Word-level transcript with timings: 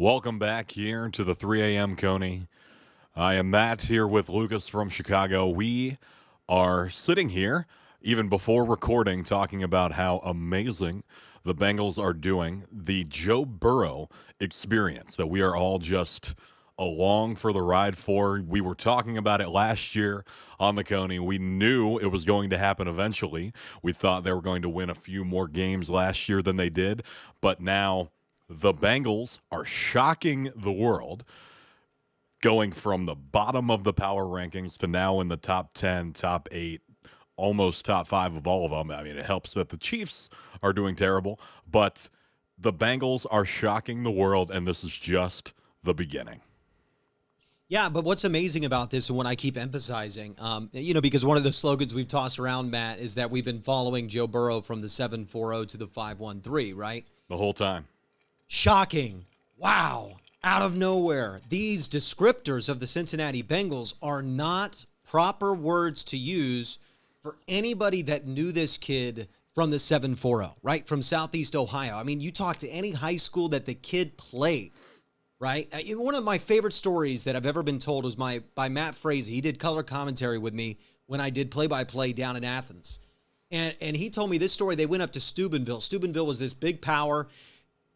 Welcome 0.00 0.38
back 0.38 0.70
here 0.70 1.10
to 1.10 1.24
the 1.24 1.34
3 1.34 1.60
a.m. 1.60 1.94
Coney. 1.94 2.46
I 3.14 3.34
am 3.34 3.50
Matt 3.50 3.82
here 3.82 4.06
with 4.06 4.30
Lukas 4.30 4.66
from 4.66 4.88
Chicago. 4.88 5.46
We 5.46 5.98
are 6.48 6.88
sitting 6.88 7.28
here, 7.28 7.66
even 8.00 8.30
before 8.30 8.64
recording, 8.64 9.24
talking 9.24 9.62
about 9.62 9.92
how 9.92 10.20
amazing 10.24 11.04
the 11.44 11.54
Bengals 11.54 12.02
are 12.02 12.14
doing. 12.14 12.64
The 12.72 13.04
Joe 13.04 13.44
Burrow 13.44 14.08
experience 14.40 15.16
that 15.16 15.26
we 15.26 15.42
are 15.42 15.54
all 15.54 15.78
just 15.78 16.34
along 16.78 17.36
for 17.36 17.52
the 17.52 17.60
ride 17.60 17.98
for. 17.98 18.40
We 18.40 18.62
were 18.62 18.74
talking 18.74 19.18
about 19.18 19.42
it 19.42 19.50
last 19.50 19.94
year 19.94 20.24
on 20.58 20.76
the 20.76 20.84
Coney. 20.84 21.18
We 21.18 21.38
knew 21.38 21.98
it 21.98 22.06
was 22.06 22.24
going 22.24 22.48
to 22.48 22.56
happen 22.56 22.88
eventually. 22.88 23.52
We 23.82 23.92
thought 23.92 24.24
they 24.24 24.32
were 24.32 24.40
going 24.40 24.62
to 24.62 24.70
win 24.70 24.88
a 24.88 24.94
few 24.94 25.26
more 25.26 25.46
games 25.46 25.90
last 25.90 26.26
year 26.26 26.40
than 26.40 26.56
they 26.56 26.70
did, 26.70 27.02
but 27.42 27.60
now 27.60 28.12
the 28.50 28.74
Bengals 28.74 29.38
are 29.52 29.64
shocking 29.64 30.50
the 30.56 30.72
world, 30.72 31.24
going 32.42 32.72
from 32.72 33.06
the 33.06 33.14
bottom 33.14 33.70
of 33.70 33.84
the 33.84 33.92
power 33.92 34.24
rankings 34.24 34.76
to 34.78 34.88
now 34.88 35.20
in 35.20 35.28
the 35.28 35.36
top 35.36 35.72
10, 35.74 36.14
top 36.14 36.48
eight, 36.50 36.80
almost 37.36 37.84
top 37.84 38.08
five 38.08 38.34
of 38.34 38.48
all 38.48 38.64
of 38.64 38.72
them. 38.72 38.90
I 38.90 39.04
mean, 39.04 39.16
it 39.16 39.24
helps 39.24 39.54
that 39.54 39.68
the 39.68 39.76
Chiefs 39.76 40.28
are 40.62 40.72
doing 40.72 40.96
terrible, 40.96 41.38
but 41.70 42.08
the 42.58 42.72
Bengals 42.72 43.24
are 43.30 43.44
shocking 43.44 44.02
the 44.02 44.10
world, 44.10 44.50
and 44.50 44.66
this 44.66 44.82
is 44.82 44.96
just 44.96 45.52
the 45.84 45.94
beginning. 45.94 46.40
Yeah, 47.68 47.88
but 47.88 48.02
what's 48.02 48.24
amazing 48.24 48.64
about 48.64 48.90
this 48.90 49.10
and 49.10 49.16
what 49.16 49.26
I 49.26 49.36
keep 49.36 49.56
emphasizing, 49.56 50.34
um, 50.40 50.70
you 50.72 50.92
know, 50.92 51.00
because 51.00 51.24
one 51.24 51.36
of 51.36 51.44
the 51.44 51.52
slogans 51.52 51.94
we've 51.94 52.08
tossed 52.08 52.40
around, 52.40 52.68
Matt, 52.68 52.98
is 52.98 53.14
that 53.14 53.30
we've 53.30 53.44
been 53.44 53.60
following 53.60 54.08
Joe 54.08 54.26
Burrow 54.26 54.60
from 54.60 54.80
the 54.80 54.88
740 54.88 55.66
to 55.66 55.76
the 55.76 55.86
513, 55.86 56.74
right? 56.74 57.06
The 57.28 57.36
whole 57.36 57.52
time. 57.52 57.86
Shocking. 58.52 59.26
Wow. 59.56 60.16
Out 60.42 60.62
of 60.62 60.74
nowhere. 60.74 61.38
These 61.48 61.88
descriptors 61.88 62.68
of 62.68 62.80
the 62.80 62.86
Cincinnati 62.88 63.44
Bengals 63.44 63.94
are 64.02 64.22
not 64.22 64.84
proper 65.08 65.54
words 65.54 66.02
to 66.02 66.16
use 66.16 66.80
for 67.22 67.36
anybody 67.46 68.02
that 68.02 68.26
knew 68.26 68.50
this 68.50 68.76
kid 68.76 69.28
from 69.54 69.70
the 69.70 69.78
740, 69.78 70.48
right? 70.64 70.84
From 70.84 71.00
Southeast 71.00 71.54
Ohio. 71.54 71.96
I 71.96 72.02
mean, 72.02 72.20
you 72.20 72.32
talk 72.32 72.56
to 72.56 72.68
any 72.68 72.90
high 72.90 73.18
school 73.18 73.50
that 73.50 73.66
the 73.66 73.74
kid 73.74 74.18
played 74.18 74.72
right? 75.38 75.68
Uh, 75.72 75.78
one 75.96 76.16
of 76.16 76.24
my 76.24 76.36
favorite 76.36 76.74
stories 76.74 77.24
that 77.24 77.36
I've 77.36 77.46
ever 77.46 77.62
been 77.62 77.78
told 77.78 78.04
was 78.04 78.18
my 78.18 78.42
by 78.56 78.68
Matt 78.68 78.96
Frazee. 78.96 79.32
He 79.32 79.40
did 79.40 79.60
color 79.60 79.82
commentary 79.82 80.38
with 80.38 80.52
me 80.52 80.76
when 81.06 81.20
I 81.20 81.30
did 81.30 81.52
play 81.52 81.68
by 81.68 81.84
play 81.84 82.12
down 82.12 82.36
in 82.36 82.44
Athens. 82.44 82.98
And 83.50 83.74
and 83.80 83.96
he 83.96 84.10
told 84.10 84.28
me 84.28 84.38
this 84.38 84.52
story. 84.52 84.74
They 84.74 84.84
went 84.86 85.02
up 85.02 85.12
to 85.12 85.20
Steubenville. 85.20 85.80
Steubenville 85.80 86.26
was 86.26 86.40
this 86.40 86.52
big 86.52 86.82
power. 86.82 87.28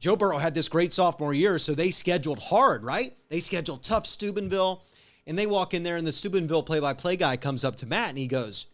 Joe 0.00 0.16
Burrow 0.16 0.38
had 0.38 0.54
this 0.54 0.68
great 0.68 0.92
sophomore 0.92 1.34
year, 1.34 1.58
so 1.58 1.74
they 1.74 1.90
scheduled 1.90 2.38
hard, 2.38 2.84
right? 2.84 3.14
They 3.28 3.40
scheduled 3.40 3.82
tough 3.82 4.06
Steubenville. 4.06 4.82
And 5.26 5.38
they 5.38 5.46
walk 5.46 5.72
in 5.72 5.82
there, 5.82 5.96
and 5.96 6.06
the 6.06 6.12
Steubenville 6.12 6.62
play 6.62 6.80
by 6.80 6.92
play 6.92 7.16
guy 7.16 7.36
comes 7.38 7.64
up 7.64 7.76
to 7.76 7.86
Matt 7.86 8.10
and 8.10 8.18
he 8.18 8.26
goes, 8.26 8.66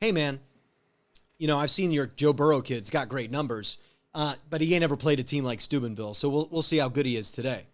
Hey, 0.00 0.10
man, 0.12 0.40
you 1.38 1.46
know, 1.46 1.58
I've 1.58 1.70
seen 1.70 1.90
your 1.90 2.06
Joe 2.06 2.32
Burrow 2.32 2.62
kid's 2.62 2.90
got 2.90 3.08
great 3.08 3.30
numbers, 3.30 3.78
uh, 4.14 4.34
but 4.48 4.60
he 4.60 4.74
ain't 4.74 4.84
ever 4.84 4.96
played 4.96 5.20
a 5.20 5.22
team 5.22 5.44
like 5.44 5.60
Steubenville. 5.60 6.14
So 6.14 6.28
we'll, 6.28 6.48
we'll 6.50 6.62
see 6.62 6.78
how 6.78 6.88
good 6.88 7.04
he 7.04 7.16
is 7.16 7.30
today. 7.30 7.66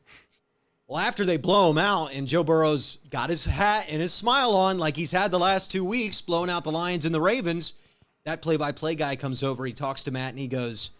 Well, 0.87 0.99
after 0.99 1.25
they 1.25 1.39
blow 1.39 1.71
him 1.71 1.79
out 1.79 2.13
and 2.13 2.27
Joe 2.27 2.45
Burrow's 2.45 2.99
got 3.09 3.31
his 3.31 3.45
hat 3.45 3.87
and 3.89 4.03
his 4.03 4.13
smile 4.13 4.55
on 4.55 4.79
like 4.79 4.97
he's 4.97 5.13
had 5.13 5.31
the 5.31 5.39
last 5.39 5.71
two 5.71 5.85
weeks, 5.85 6.21
blowing 6.21 6.51
out 6.51 6.65
the 6.65 6.73
Lions 6.73 7.07
and 7.07 7.15
the 7.15 7.21
Ravens, 7.21 7.75
that 8.25 8.43
play 8.43 8.57
by 8.57 8.73
play 8.73 8.95
guy 8.95 9.17
comes 9.17 9.43
over. 9.43 9.65
He 9.65 9.73
talks 9.73 10.05
to 10.05 10.11
Matt 10.11 10.31
and 10.31 10.39
he 10.39 10.49
goes, 10.49 10.91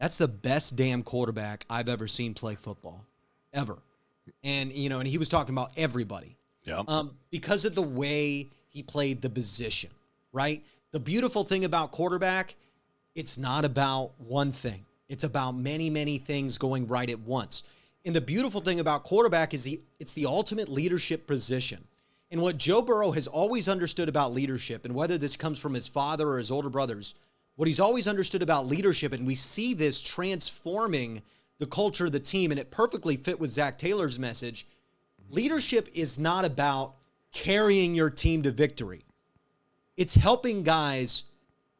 That's 0.00 0.18
the 0.18 0.28
best 0.28 0.76
damn 0.76 1.02
quarterback 1.02 1.64
I've 1.70 1.88
ever 1.88 2.06
seen 2.06 2.34
play 2.34 2.54
football, 2.54 3.04
ever. 3.52 3.78
And, 4.44 4.72
you 4.72 4.88
know, 4.88 4.98
and 4.98 5.08
he 5.08 5.18
was 5.18 5.28
talking 5.28 5.54
about 5.54 5.72
everybody. 5.76 6.36
Yeah. 6.64 6.82
Um, 6.88 7.16
because 7.30 7.64
of 7.64 7.74
the 7.74 7.82
way 7.82 8.48
he 8.68 8.82
played 8.82 9.22
the 9.22 9.30
position, 9.30 9.90
right? 10.32 10.64
The 10.90 11.00
beautiful 11.00 11.44
thing 11.44 11.64
about 11.64 11.92
quarterback, 11.92 12.56
it's 13.14 13.38
not 13.38 13.64
about 13.64 14.12
one 14.18 14.52
thing, 14.52 14.84
it's 15.08 15.24
about 15.24 15.52
many, 15.52 15.88
many 15.88 16.18
things 16.18 16.58
going 16.58 16.86
right 16.88 17.08
at 17.08 17.20
once. 17.20 17.62
And 18.04 18.14
the 18.14 18.20
beautiful 18.20 18.60
thing 18.60 18.80
about 18.80 19.02
quarterback 19.02 19.54
is 19.54 19.64
the 19.64 19.80
it's 19.98 20.12
the 20.12 20.26
ultimate 20.26 20.68
leadership 20.68 21.26
position. 21.26 21.82
And 22.30 22.42
what 22.42 22.58
Joe 22.58 22.82
Burrow 22.82 23.12
has 23.12 23.28
always 23.28 23.68
understood 23.68 24.08
about 24.08 24.32
leadership, 24.32 24.84
and 24.84 24.94
whether 24.94 25.16
this 25.16 25.36
comes 25.36 25.58
from 25.60 25.74
his 25.74 25.86
father 25.86 26.28
or 26.28 26.38
his 26.38 26.50
older 26.50 26.68
brothers, 26.68 27.14
what 27.56 27.66
he's 27.66 27.80
always 27.80 28.06
understood 28.06 28.42
about 28.42 28.66
leadership, 28.66 29.12
and 29.12 29.26
we 29.26 29.34
see 29.34 29.74
this 29.74 30.00
transforming 30.00 31.22
the 31.58 31.66
culture 31.66 32.06
of 32.06 32.12
the 32.12 32.20
team, 32.20 32.50
and 32.50 32.60
it 32.60 32.70
perfectly 32.70 33.16
fit 33.16 33.40
with 33.40 33.50
Zac 33.50 33.78
Taylor's 33.78 34.18
message. 34.18 34.66
Leadership 35.30 35.88
is 35.94 36.18
not 36.18 36.44
about 36.44 36.94
carrying 37.32 37.94
your 37.94 38.10
team 38.10 38.42
to 38.42 38.50
victory. 38.50 39.04
It's 39.96 40.14
helping 40.14 40.62
guys 40.62 41.24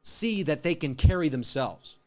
see 0.02 0.42
that 0.44 0.62
they 0.62 0.74
can 0.74 0.94
carry 0.94 1.28
themselves. 1.28 1.98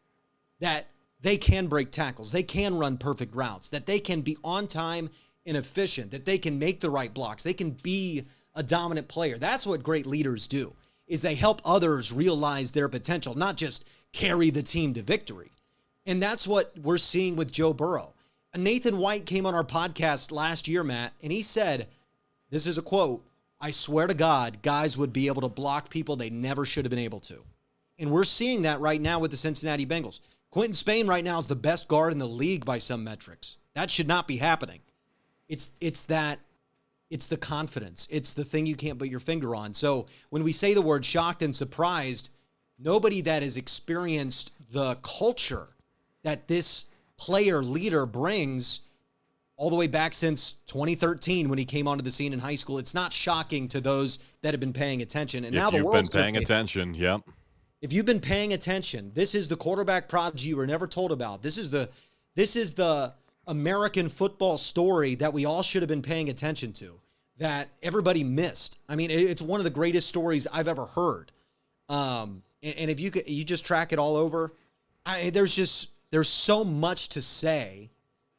That 0.59 0.87
they 1.21 1.37
can 1.37 1.67
break 1.67 1.91
tackles, 1.91 2.31
they 2.31 2.43
can 2.43 2.77
run 2.77 2.97
perfect 2.97 3.35
routes, 3.35 3.69
that 3.69 3.85
they 3.85 3.99
can 3.99 4.21
be 4.21 4.37
on 4.43 4.67
time 4.67 5.09
and 5.45 5.57
efficient, 5.57 6.11
that 6.11 6.25
they 6.25 6.37
can 6.37 6.57
make 6.57 6.79
the 6.79 6.89
right 6.89 7.13
blocks, 7.13 7.43
they 7.43 7.53
can 7.53 7.71
be 7.71 8.25
a 8.55 8.63
dominant 8.63 9.07
player. 9.07 9.37
That's 9.37 9.67
what 9.67 9.83
great 9.83 10.05
leaders 10.05 10.47
do. 10.47 10.73
Is 11.09 11.21
they 11.21 11.35
help 11.35 11.61
others 11.65 12.13
realize 12.13 12.71
their 12.71 12.87
potential, 12.87 13.35
not 13.35 13.57
just 13.57 13.85
carry 14.13 14.49
the 14.49 14.63
team 14.63 14.93
to 14.93 15.01
victory. 15.01 15.51
And 16.05 16.23
that's 16.23 16.47
what 16.47 16.73
we're 16.81 16.97
seeing 16.97 17.35
with 17.35 17.51
Joe 17.51 17.73
Burrow. 17.73 18.13
Nathan 18.55 18.97
White 18.97 19.25
came 19.25 19.45
on 19.45 19.53
our 19.53 19.63
podcast 19.63 20.31
last 20.31 20.67
year, 20.67 20.83
Matt, 20.83 21.13
and 21.21 21.31
he 21.31 21.41
said, 21.41 21.87
This 22.49 22.65
is 22.65 22.77
a 22.77 22.81
quote 22.81 23.25
I 23.61 23.71
swear 23.71 24.07
to 24.07 24.13
God, 24.13 24.61
guys 24.61 24.97
would 24.97 25.11
be 25.11 25.27
able 25.27 25.41
to 25.41 25.49
block 25.49 25.89
people 25.89 26.15
they 26.15 26.29
never 26.29 26.65
should 26.65 26.85
have 26.85 26.89
been 26.89 26.99
able 26.99 27.19
to. 27.21 27.43
And 27.97 28.09
we're 28.09 28.23
seeing 28.23 28.61
that 28.61 28.79
right 28.79 29.01
now 29.01 29.19
with 29.19 29.31
the 29.31 29.37
Cincinnati 29.37 29.85
Bengals. 29.85 30.21
Quinton 30.49 30.73
Spain 30.73 31.07
right 31.07 31.23
now 31.23 31.37
is 31.37 31.47
the 31.47 31.55
best 31.55 31.87
guard 31.87 32.13
in 32.13 32.19
the 32.19 32.27
league 32.27 32.65
by 32.65 32.77
some 32.77 33.03
metrics. 33.03 33.57
That 33.75 33.91
should 33.91 34.07
not 34.07 34.27
be 34.27 34.37
happening. 34.37 34.79
It's 35.47 35.71
it's 35.81 36.03
that 36.03 36.39
it's 37.09 37.27
the 37.27 37.37
confidence. 37.37 38.07
It's 38.11 38.33
the 38.33 38.43
thing 38.43 38.65
you 38.65 38.75
can't 38.75 38.99
put 38.99 39.09
your 39.09 39.19
finger 39.19 39.55
on. 39.55 39.73
So 39.73 40.05
when 40.29 40.43
we 40.43 40.51
say 40.51 40.73
the 40.73 40.81
word 40.81 41.03
shocked 41.03 41.41
and 41.41 41.55
surprised, 41.55 42.29
nobody 42.77 43.21
that 43.21 43.43
has 43.43 43.57
experienced 43.57 44.53
the 44.71 44.95
culture 44.95 45.67
that 46.23 46.47
this 46.47 46.85
player 47.17 47.61
leader 47.61 48.05
brings 48.05 48.81
all 49.57 49.69
the 49.69 49.75
way 49.75 49.87
back 49.87 50.13
since 50.13 50.53
2013 50.67 51.49
when 51.49 51.59
he 51.59 51.65
came 51.65 51.87
onto 51.87 52.01
the 52.03 52.11
scene 52.11 52.31
in 52.31 52.39
high 52.39 52.55
school. 52.55 52.77
It's 52.77 52.93
not 52.93 53.11
shocking 53.11 53.67
to 53.69 53.81
those 53.81 54.19
that 54.41 54.53
have 54.53 54.61
been 54.61 54.71
paying 54.71 55.01
attention. 55.01 55.43
And 55.43 55.53
if 55.53 55.59
now 55.59 55.69
the 55.69 55.83
world's 55.83 56.09
been 56.09 56.21
paying 56.21 56.37
attention, 56.37 56.93
yep. 56.93 57.21
if 57.81 57.91
you've 57.91 58.05
been 58.05 58.21
paying 58.21 58.53
attention, 58.53 59.11
this 59.13 59.35
is 59.35 59.49
the 59.49 59.57
quarterback 59.57 60.07
prodigy 60.07 60.49
you 60.49 60.57
were 60.57 60.67
never 60.67 60.87
told 60.87 61.11
about. 61.11 61.41
This 61.41 61.57
is 61.57 61.69
the 61.69 61.89
this 62.35 62.55
is 62.55 62.73
the 62.73 63.13
American 63.49 64.07
football 64.07 64.57
story 64.57 65.15
that 65.15 65.33
we 65.33 65.43
all 65.43 65.63
should 65.63 65.81
have 65.81 65.89
been 65.89 66.01
paying 66.01 66.29
attention 66.29 66.71
to 66.73 66.99
that 67.37 67.71
everybody 67.81 68.23
missed. 68.23 68.77
I 68.87 68.95
mean, 68.95 69.09
it's 69.11 69.41
one 69.41 69.59
of 69.59 69.63
the 69.63 69.69
greatest 69.69 70.07
stories 70.07 70.45
I've 70.53 70.67
ever 70.67 70.85
heard. 70.85 71.31
Um, 71.89 72.43
and, 72.61 72.75
and 72.77 72.91
if 72.91 72.99
you 72.99 73.11
could, 73.11 73.27
you 73.27 73.43
just 73.43 73.65
track 73.65 73.91
it 73.91 73.99
all 73.99 74.15
over. 74.15 74.53
I, 75.05 75.31
there's 75.31 75.55
just 75.55 75.89
there's 76.11 76.29
so 76.29 76.63
much 76.63 77.09
to 77.09 77.21
say 77.21 77.89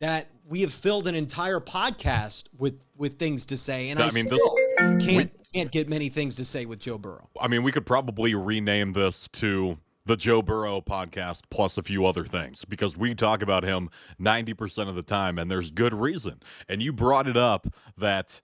that 0.00 0.30
we 0.48 0.60
have 0.62 0.72
filled 0.72 1.06
an 1.06 1.14
entire 1.14 1.60
podcast 1.60 2.44
with 2.56 2.78
with 2.96 3.18
things 3.18 3.46
to 3.46 3.56
say, 3.56 3.90
and 3.90 4.00
I, 4.00 4.08
I 4.08 4.10
mean, 4.12 4.26
this- 4.28 5.06
can't 5.06 5.32
can't 5.52 5.72
get 5.72 5.88
many 5.88 6.08
things 6.08 6.36
to 6.36 6.44
say 6.44 6.64
with 6.66 6.78
Joe 6.78 6.98
Burrow. 6.98 7.28
I 7.40 7.48
mean, 7.48 7.62
we 7.64 7.72
could 7.72 7.86
probably 7.86 8.34
rename 8.34 8.92
this 8.92 9.28
to 9.34 9.78
the 10.04 10.16
Joe 10.16 10.42
Burrow 10.42 10.80
podcast 10.80 11.42
plus 11.50 11.76
a 11.78 11.82
few 11.82 12.06
other 12.06 12.24
things 12.24 12.64
because 12.64 12.96
we 12.96 13.14
talk 13.14 13.42
about 13.42 13.64
him 13.64 13.90
90% 14.20 14.88
of 14.88 14.94
the 14.94 15.02
time 15.02 15.38
and 15.38 15.50
there's 15.50 15.70
good 15.70 15.94
reason. 15.94 16.40
And 16.68 16.82
you 16.82 16.92
brought 16.92 17.26
it 17.26 17.36
up 17.36 17.66
that 17.96 18.40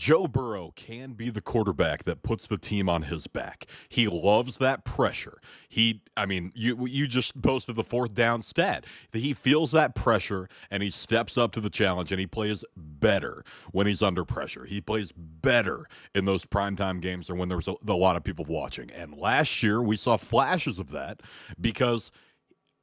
Joe 0.00 0.26
Burrow 0.26 0.72
can 0.76 1.12
be 1.12 1.28
the 1.28 1.42
quarterback 1.42 2.04
that 2.04 2.22
puts 2.22 2.46
the 2.46 2.56
team 2.56 2.88
on 2.88 3.02
his 3.02 3.26
back. 3.26 3.66
He 3.86 4.08
loves 4.08 4.56
that 4.56 4.82
pressure. 4.82 5.42
He 5.68 6.00
I 6.16 6.24
mean, 6.24 6.52
you 6.54 6.86
you 6.86 7.06
just 7.06 7.40
posted 7.42 7.76
the 7.76 7.84
fourth 7.84 8.14
down 8.14 8.40
stat. 8.40 8.86
He 9.12 9.34
feels 9.34 9.72
that 9.72 9.94
pressure 9.94 10.48
and 10.70 10.82
he 10.82 10.88
steps 10.88 11.36
up 11.36 11.52
to 11.52 11.60
the 11.60 11.68
challenge 11.68 12.12
and 12.12 12.18
he 12.18 12.26
plays 12.26 12.64
better 12.74 13.44
when 13.72 13.86
he's 13.86 14.02
under 14.02 14.24
pressure. 14.24 14.64
He 14.64 14.80
plays 14.80 15.12
better 15.12 15.86
in 16.14 16.24
those 16.24 16.46
primetime 16.46 17.02
games 17.02 17.28
or 17.28 17.34
when 17.34 17.50
there's 17.50 17.68
a, 17.68 17.74
a 17.86 17.92
lot 17.92 18.16
of 18.16 18.24
people 18.24 18.46
watching. 18.46 18.90
And 18.92 19.14
last 19.14 19.62
year 19.62 19.82
we 19.82 19.96
saw 19.96 20.16
flashes 20.16 20.78
of 20.78 20.88
that 20.92 21.20
because 21.60 22.10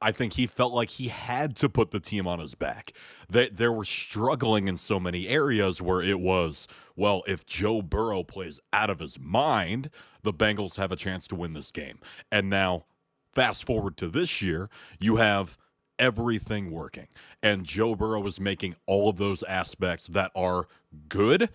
I 0.00 0.12
think 0.12 0.34
he 0.34 0.46
felt 0.46 0.72
like 0.72 0.90
he 0.90 1.08
had 1.08 1.56
to 1.56 1.68
put 1.68 1.90
the 1.90 2.00
team 2.00 2.26
on 2.26 2.38
his 2.38 2.54
back. 2.54 2.92
They, 3.28 3.48
they 3.48 3.68
were 3.68 3.84
struggling 3.84 4.68
in 4.68 4.76
so 4.76 5.00
many 5.00 5.26
areas 5.28 5.82
where 5.82 6.00
it 6.00 6.20
was, 6.20 6.68
well, 6.98 7.22
if 7.28 7.46
Joe 7.46 7.80
Burrow 7.80 8.24
plays 8.24 8.58
out 8.72 8.90
of 8.90 8.98
his 8.98 9.20
mind, 9.20 9.88
the 10.24 10.32
Bengals 10.32 10.76
have 10.76 10.90
a 10.90 10.96
chance 10.96 11.28
to 11.28 11.36
win 11.36 11.52
this 11.52 11.70
game. 11.70 12.00
And 12.32 12.50
now, 12.50 12.86
fast 13.32 13.64
forward 13.64 13.96
to 13.98 14.08
this 14.08 14.42
year, 14.42 14.68
you 14.98 15.16
have 15.16 15.56
everything 15.98 16.72
working. 16.72 17.06
And 17.40 17.64
Joe 17.64 17.94
Burrow 17.94 18.26
is 18.26 18.40
making 18.40 18.74
all 18.86 19.08
of 19.08 19.16
those 19.16 19.44
aspects 19.44 20.08
that 20.08 20.32
are 20.34 20.66
good 21.08 21.50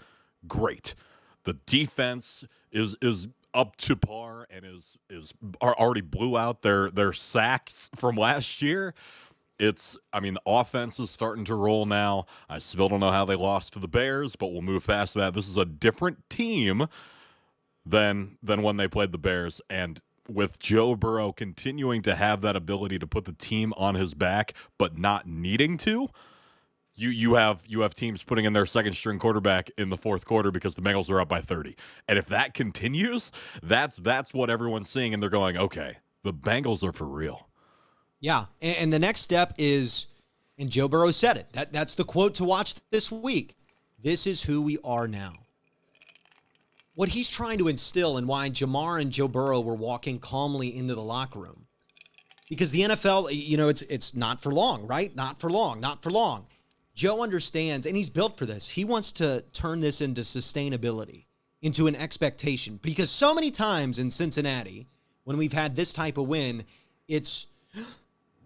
great. 0.47 0.95
The 1.43 1.53
defense 1.65 2.45
is 2.71 2.95
is 3.01 3.27
up 3.53 3.75
to 3.75 3.97
par 3.97 4.47
and 4.49 4.65
is 4.65 4.97
is 5.09 5.33
already 5.61 6.01
blew 6.01 6.37
out 6.37 6.61
their 6.61 6.89
their 6.89 7.11
sacks 7.11 7.89
from 7.95 8.15
last 8.15 8.61
year. 8.61 8.93
It's 9.59 9.97
I 10.11 10.19
mean 10.19 10.33
the 10.33 10.41
offense 10.45 10.99
is 10.99 11.09
starting 11.09 11.45
to 11.45 11.55
roll 11.55 11.85
now. 11.85 12.25
I 12.49 12.59
still 12.59 12.89
don't 12.89 12.99
know 12.99 13.11
how 13.11 13.25
they 13.25 13.35
lost 13.35 13.73
to 13.73 13.79
the 13.79 13.87
Bears, 13.87 14.35
but 14.35 14.47
we'll 14.47 14.61
move 14.61 14.87
past 14.87 15.13
that. 15.15 15.33
This 15.33 15.47
is 15.47 15.57
a 15.57 15.65
different 15.65 16.29
team 16.29 16.87
than 17.85 18.37
than 18.41 18.63
when 18.63 18.77
they 18.77 18.87
played 18.87 19.11
the 19.11 19.17
Bears 19.17 19.61
and 19.69 20.01
with 20.29 20.59
Joe 20.59 20.95
Burrow 20.95 21.31
continuing 21.33 22.01
to 22.03 22.15
have 22.15 22.41
that 22.41 22.55
ability 22.55 22.97
to 22.99 23.07
put 23.07 23.25
the 23.25 23.33
team 23.33 23.73
on 23.75 23.95
his 23.95 24.13
back 24.13 24.53
but 24.77 24.97
not 24.97 25.27
needing 25.27 25.77
to, 25.79 26.09
you 26.95 27.09
you 27.09 27.33
have 27.35 27.63
you 27.67 27.81
have 27.81 27.93
teams 27.93 28.23
putting 28.23 28.45
in 28.45 28.53
their 28.53 28.65
second 28.65 28.93
string 28.93 29.19
quarterback 29.19 29.69
in 29.77 29.89
the 29.89 29.97
fourth 29.97 30.25
quarter 30.25 30.51
because 30.51 30.75
the 30.75 30.81
Bengals 30.81 31.09
are 31.09 31.19
up 31.19 31.27
by 31.27 31.41
30. 31.41 31.75
And 32.07 32.17
if 32.17 32.27
that 32.27 32.53
continues, 32.53 33.31
that's 33.61 33.97
that's 33.97 34.33
what 34.33 34.49
everyone's 34.49 34.89
seeing 34.89 35.13
and 35.13 35.21
they're 35.21 35.29
going, 35.29 35.57
"Okay, 35.57 35.97
the 36.23 36.33
Bengals 36.33 36.83
are 36.83 36.93
for 36.93 37.07
real." 37.07 37.49
Yeah, 38.23 38.45
and, 38.61 38.77
and 38.77 38.93
the 38.93 38.99
next 38.99 39.19
step 39.19 39.53
is 39.57 40.07
and 40.57 40.69
Joe 40.69 40.87
Burrow 40.87 41.11
said 41.11 41.35
it. 41.37 41.51
That 41.51 41.73
that's 41.73 41.95
the 41.95 42.05
quote 42.05 42.35
to 42.35 42.45
watch 42.45 42.75
this 42.89 43.11
week. 43.11 43.55
This 44.01 44.25
is 44.25 44.41
who 44.41 44.61
we 44.61 44.77
are 44.83 45.07
now. 45.07 45.33
What 46.95 47.09
he's 47.09 47.29
trying 47.29 47.57
to 47.57 47.67
instill 47.67 48.17
and 48.17 48.27
why 48.27 48.49
Ja'Marr 48.49 49.01
and 49.01 49.11
Joe 49.11 49.27
Burrow 49.27 49.59
were 49.59 49.75
walking 49.75 50.19
calmly 50.19 50.75
into 50.75 50.95
the 50.95 51.01
locker 51.01 51.39
room. 51.39 51.65
Because 52.49 52.71
the 52.71 52.81
NFL, 52.81 53.29
you 53.31 53.57
know, 53.57 53.67
it's 53.67 53.81
it's 53.83 54.15
not 54.15 54.41
for 54.41 54.53
long, 54.53 54.87
right? 54.87 55.13
Not 55.13 55.41
for 55.41 55.49
long, 55.49 55.81
not 55.81 56.01
for 56.01 56.09
long 56.09 56.45
Joe 56.95 57.23
understands, 57.23 57.85
and 57.85 57.97
he's 57.97 58.09
built 58.09 58.37
for 58.37 58.45
this. 58.45 58.69
He 58.69 58.85
wants 58.85 59.11
to 59.13 59.43
turn 59.51 59.79
this 59.79 59.99
into 59.99 60.21
sustainability, 60.21 61.25
into 61.61 61.87
an 61.87 61.95
expectation. 61.95 62.79
Because 62.81 63.09
so 63.09 63.33
many 63.33 63.49
times 63.49 63.97
in 63.97 64.11
Cincinnati, 64.11 64.87
when 65.23 65.37
we've 65.37 65.53
had 65.53 65.75
this 65.75 65.91
type 65.91 66.17
of 66.17 66.27
win, 66.27 66.63
it's 67.07 67.47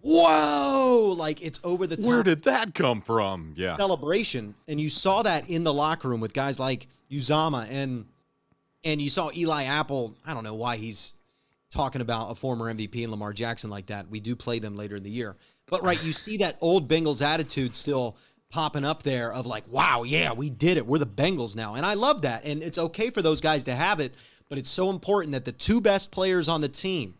whoa, 0.02 1.14
like 1.16 1.42
it's 1.42 1.60
over 1.64 1.86
the 1.86 1.96
top. 1.96 2.06
Where 2.06 2.22
did 2.22 2.44
that 2.44 2.74
come 2.74 3.00
from? 3.00 3.54
Yeah. 3.56 3.76
Celebration. 3.76 4.54
And 4.66 4.80
you 4.80 4.88
saw 4.88 5.22
that 5.22 5.48
in 5.50 5.64
the 5.64 5.72
locker 5.72 6.08
room 6.08 6.20
with 6.20 6.32
guys 6.32 6.58
like 6.58 6.86
Uzomah 7.10 7.68
and 7.70 8.06
and 8.84 9.02
you 9.02 9.10
saw 9.10 9.30
Eli 9.36 9.64
Apple. 9.64 10.14
I 10.24 10.34
don't 10.34 10.44
know 10.44 10.54
why 10.54 10.76
he's 10.76 11.14
talking 11.70 12.00
about 12.00 12.30
a 12.30 12.34
former 12.34 12.72
MVP 12.72 13.02
and 13.02 13.10
Lamar 13.10 13.32
Jackson 13.32 13.70
like 13.70 13.86
that. 13.86 14.08
We 14.08 14.20
do 14.20 14.34
play 14.34 14.58
them 14.58 14.76
later 14.76 14.96
in 14.96 15.02
the 15.02 15.10
year. 15.10 15.36
But 15.66 15.82
right, 15.82 16.02
you 16.02 16.12
see 16.12 16.38
that 16.38 16.56
old 16.60 16.88
Bengals 16.88 17.20
attitude 17.20 17.74
still 17.74 18.16
popping 18.50 18.84
up 18.84 19.02
there 19.02 19.32
of 19.32 19.46
like, 19.46 19.64
wow, 19.68 20.04
yeah, 20.04 20.32
we 20.32 20.48
did 20.48 20.78
it. 20.78 20.86
We're 20.86 20.98
the 20.98 21.06
Bengals 21.06 21.54
now. 21.54 21.74
And 21.74 21.84
I 21.84 21.94
love 21.94 22.22
that. 22.22 22.44
And 22.44 22.62
it's 22.62 22.78
okay 22.78 23.10
for 23.10 23.20
those 23.20 23.40
guys 23.40 23.64
to 23.64 23.74
have 23.74 24.00
it, 24.00 24.14
but 24.48 24.58
it's 24.58 24.70
so 24.70 24.88
important 24.90 25.32
that 25.32 25.44
the 25.44 25.52
two 25.52 25.80
best 25.80 26.10
players 26.10 26.48
on 26.48 26.62
the 26.62 26.68
team 26.68 27.14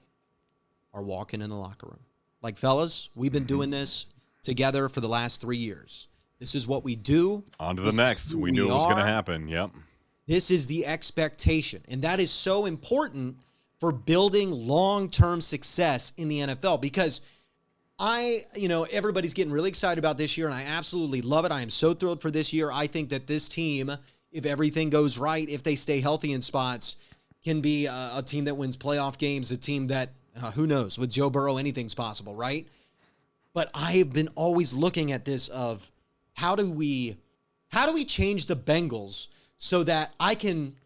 are 0.94 1.02
walking 1.02 1.42
in 1.42 1.48
the 1.50 1.56
locker 1.56 1.86
room. 1.86 2.00
Like, 2.42 2.58
fellas, 2.58 3.10
we've 3.14 3.32
been 3.32 3.42
mm-hmm. 3.42 3.48
doing 3.48 3.70
this 3.70 4.06
together 4.42 4.88
for 4.88 5.00
the 5.00 5.08
last 5.08 5.40
three 5.40 5.56
years. 5.56 6.08
This 6.38 6.54
is 6.54 6.66
what 6.66 6.84
we 6.84 6.94
do. 6.94 7.44
On 7.58 7.74
to 7.76 7.82
the 7.82 7.92
next. 7.92 8.32
We 8.32 8.50
knew 8.50 8.66
we 8.66 8.70
it 8.70 8.74
was 8.74 8.84
going 8.84 8.98
to 8.98 9.04
happen. 9.04 9.48
Yep. 9.48 9.70
This 10.26 10.50
is 10.50 10.66
the 10.66 10.86
expectation. 10.86 11.82
And 11.88 12.02
that 12.02 12.20
is 12.20 12.30
so 12.30 12.66
important 12.66 13.38
for 13.80 13.92
building 13.92 14.50
long 14.50 15.10
term 15.10 15.40
success 15.40 16.12
in 16.16 16.28
the 16.28 16.40
NFL 16.40 16.80
because– 16.80 17.20
I, 17.98 18.44
you 18.54 18.68
know, 18.68 18.84
everybody's 18.84 19.34
getting 19.34 19.52
really 19.52 19.68
excited 19.68 19.98
about 19.98 20.18
this 20.18 20.38
year, 20.38 20.46
and 20.46 20.54
I 20.54 20.62
absolutely 20.62 21.20
love 21.20 21.44
it. 21.44 21.50
I 21.52 21.62
am 21.62 21.70
so 21.70 21.94
thrilled 21.94 22.22
for 22.22 22.30
this 22.30 22.52
year. 22.52 22.70
I 22.70 22.86
think 22.86 23.08
that 23.10 23.26
this 23.26 23.48
team, 23.48 23.92
if 24.30 24.46
everything 24.46 24.88
goes 24.88 25.18
right, 25.18 25.48
if 25.48 25.64
they 25.64 25.74
stay 25.74 26.00
healthy 26.00 26.32
in 26.32 26.40
spots, 26.40 26.96
can 27.42 27.60
be 27.60 27.86
a, 27.86 28.12
a 28.14 28.22
team 28.22 28.44
that 28.44 28.56
wins 28.56 28.76
playoff 28.76 29.18
games, 29.18 29.50
a 29.50 29.56
team 29.56 29.88
that, 29.88 30.12
uh, 30.42 30.50
who 30.52 30.66
knows, 30.66 30.98
with 30.98 31.10
Joe 31.10 31.30
Burrow, 31.30 31.56
anything's 31.56 31.94
possible, 31.94 32.34
right? 32.34 32.66
But 33.54 33.70
I 33.74 33.92
have 33.98 34.12
been 34.12 34.28
always 34.34 34.72
looking 34.72 35.12
at 35.12 35.24
this 35.24 35.48
of 35.48 35.88
how 36.34 36.54
do 36.54 36.70
we, 36.70 37.16
how 37.68 37.86
do 37.86 37.92
we 37.92 38.04
change 38.04 38.46
the 38.46 38.56
Bengals 38.56 39.28
so 39.58 39.82
that 39.84 40.14
I 40.20 40.34
can, 40.34 40.76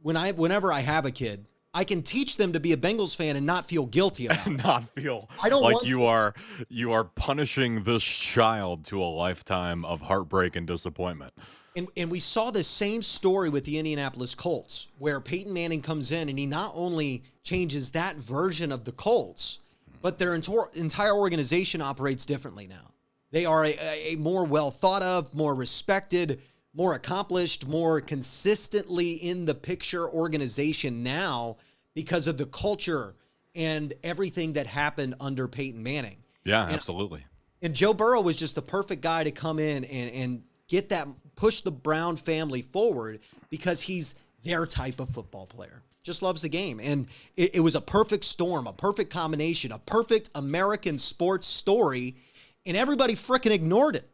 when 0.00 0.16
I, 0.16 0.32
whenever 0.32 0.72
I 0.72 0.80
have 0.80 1.04
a 1.06 1.10
kid, 1.10 1.46
I 1.72 1.84
can 1.84 2.02
teach 2.02 2.36
them 2.36 2.52
to 2.52 2.60
be 2.60 2.72
a 2.72 2.76
Bengals 2.76 3.14
fan 3.14 3.36
and 3.36 3.46
not 3.46 3.66
feel 3.66 3.86
guilty 3.86 4.26
about 4.28 4.46
it. 4.46 4.64
not 4.64 4.88
feel 4.90 5.28
I 5.40 5.48
don't 5.48 5.62
like 5.62 5.84
you 5.84 6.04
are 6.04 6.34
you 6.68 6.92
are 6.92 7.04
punishing 7.04 7.84
this 7.84 8.02
child 8.02 8.84
to 8.86 9.02
a 9.02 9.06
lifetime 9.06 9.84
of 9.84 10.00
heartbreak 10.00 10.56
and 10.56 10.66
disappointment. 10.66 11.32
And 11.76 11.88
and 11.96 12.10
we 12.10 12.18
saw 12.18 12.50
the 12.50 12.64
same 12.64 13.00
story 13.00 13.48
with 13.48 13.64
the 13.64 13.78
Indianapolis 13.78 14.34
Colts, 14.34 14.88
where 14.98 15.20
Peyton 15.20 15.52
Manning 15.52 15.82
comes 15.82 16.10
in 16.10 16.28
and 16.28 16.38
he 16.38 16.46
not 16.46 16.72
only 16.74 17.22
changes 17.42 17.90
that 17.90 18.16
version 18.16 18.72
of 18.72 18.84
the 18.84 18.92
Colts, 18.92 19.60
but 20.02 20.18
their 20.18 20.34
entire 20.34 21.14
organization 21.14 21.80
operates 21.80 22.26
differently 22.26 22.66
now. 22.66 22.92
They 23.30 23.44
are 23.46 23.64
a, 23.64 23.76
a 24.12 24.16
more 24.16 24.44
well 24.44 24.70
thought 24.70 25.02
of, 25.02 25.32
more 25.34 25.54
respected, 25.54 26.40
more 26.74 26.94
accomplished, 26.94 27.66
more 27.66 28.00
consistently 28.00 29.12
in 29.12 29.44
the 29.44 29.54
picture 29.54 30.08
organization 30.08 31.02
now 31.02 31.56
because 31.94 32.26
of 32.26 32.38
the 32.38 32.46
culture 32.46 33.14
and 33.54 33.92
everything 34.02 34.54
that 34.54 34.66
happened 34.66 35.14
under 35.20 35.48
Peyton 35.48 35.82
Manning. 35.82 36.16
Yeah, 36.44 36.64
and, 36.64 36.74
absolutely. 36.74 37.24
And 37.62 37.74
Joe 37.74 37.92
Burrow 37.94 38.20
was 38.20 38.36
just 38.36 38.54
the 38.54 38.62
perfect 38.62 39.02
guy 39.02 39.24
to 39.24 39.30
come 39.30 39.58
in 39.58 39.84
and, 39.84 40.10
and 40.12 40.42
get 40.68 40.88
that, 40.90 41.08
push 41.40 41.62
the 41.62 41.70
Brown 41.70 42.18
family 42.18 42.60
forward 42.60 43.18
because 43.48 43.80
he's 43.80 44.14
their 44.44 44.66
type 44.66 45.00
of 45.00 45.08
football 45.08 45.46
player. 45.46 45.80
Just 46.02 46.20
loves 46.20 46.42
the 46.42 46.50
game. 46.50 46.78
And 46.82 47.06
it, 47.34 47.56
it 47.56 47.60
was 47.60 47.74
a 47.74 47.80
perfect 47.80 48.24
storm, 48.24 48.66
a 48.66 48.74
perfect 48.74 49.10
combination, 49.10 49.72
a 49.72 49.78
perfect 49.78 50.28
American 50.34 50.98
sports 50.98 51.46
story. 51.46 52.14
And 52.66 52.76
everybody 52.76 53.14
freaking 53.14 53.52
ignored 53.52 53.96
it. 53.96 54.06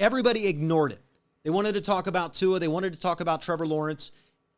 Everybody 0.00 0.48
ignored 0.48 0.90
it. 0.92 1.00
They 1.44 1.50
wanted 1.50 1.74
to 1.74 1.80
talk 1.80 2.08
about 2.08 2.34
Tua. 2.34 2.58
They 2.58 2.66
wanted 2.66 2.92
to 2.94 2.98
talk 2.98 3.20
about 3.20 3.42
Trevor 3.42 3.66
Lawrence. 3.66 4.10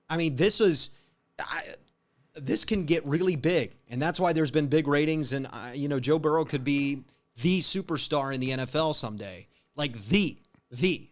I 0.09 0.17
mean, 0.17 0.35
this 0.35 0.63
is 0.63 0.91
I, 1.39 1.63
this 2.35 2.65
can 2.65 2.87
get 2.87 3.05
really 3.05 3.37
big, 3.37 3.73
and 3.91 4.01
that's 4.01 4.19
why 4.19 4.33
there's 4.33 4.51
been 4.51 4.69
big 4.69 4.89
ratings. 4.89 5.35
And 5.35 5.47
you 5.75 5.89
know, 5.89 6.01
Joe 6.01 6.19
Burrow 6.19 6.47
could 6.47 6.65
be 6.65 7.03
the 7.43 7.61
superstar 7.61 8.35
in 8.35 8.41
the 8.41 8.51
NFL 8.51 8.95
someday, 8.95 9.47
like 9.77 10.03
the 10.09 10.39
the 10.71 11.09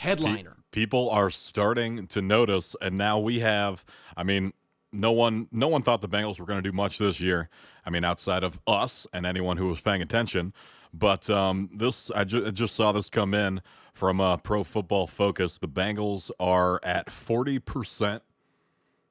headliner. 0.00 0.56
People 0.72 1.10
are 1.10 1.30
starting 1.30 2.06
to 2.08 2.22
notice, 2.22 2.74
and 2.80 2.96
now 2.96 3.18
we 3.18 3.40
have. 3.40 3.84
I 4.16 4.24
mean, 4.24 4.52
no 4.92 5.12
one 5.12 5.48
no 5.52 5.68
one 5.68 5.82
thought 5.82 6.00
the 6.00 6.08
Bengals 6.08 6.40
were 6.40 6.46
going 6.46 6.62
to 6.62 6.68
do 6.68 6.74
much 6.74 6.98
this 6.98 7.20
year. 7.20 7.48
I 7.84 7.90
mean, 7.90 8.04
outside 8.04 8.42
of 8.42 8.58
us 8.66 9.06
and 9.12 9.26
anyone 9.26 9.56
who 9.56 9.68
was 9.68 9.80
paying 9.80 10.02
attention. 10.02 10.52
But 10.92 11.30
um, 11.30 11.70
this, 11.72 12.10
I, 12.10 12.24
ju- 12.24 12.46
I 12.46 12.50
just 12.50 12.74
saw 12.74 12.92
this 12.92 13.08
come 13.08 13.32
in 13.32 13.62
from 13.94 14.20
uh, 14.20 14.38
Pro 14.38 14.64
Football 14.64 15.06
Focus. 15.06 15.58
The 15.58 15.68
Bengals 15.68 16.30
are 16.40 16.80
at 16.82 17.06
40% 17.06 18.20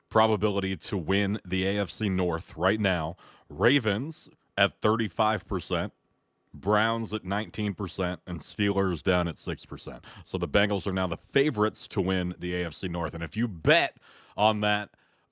probability 0.10 0.76
to 0.76 0.98
win 0.98 1.40
the 1.46 1.64
AFC 1.64 2.12
North 2.12 2.58
right 2.58 2.80
now. 2.80 3.16
Ravens 3.48 4.30
at 4.58 4.82
35%. 4.82 5.92
Browns 6.54 7.14
at 7.14 7.24
19% 7.24 8.18
and 8.26 8.40
Steelers 8.40 9.04
down 9.04 9.28
at 9.28 9.36
6%. 9.36 10.04
So 10.26 10.38
the 10.38 10.48
Bengals 10.48 10.88
are 10.88 10.94
now 10.94 11.08
the 11.08 11.18
favorites 11.32 11.88
to 11.90 12.02
win 12.02 12.36
the 12.40 12.54
AFC 12.54 12.90
North. 12.90 13.14
And 13.14 13.24
if 13.24 13.38
you 13.38 13.48
bet 13.48 13.98
on 14.36 14.62
that 14.62 14.90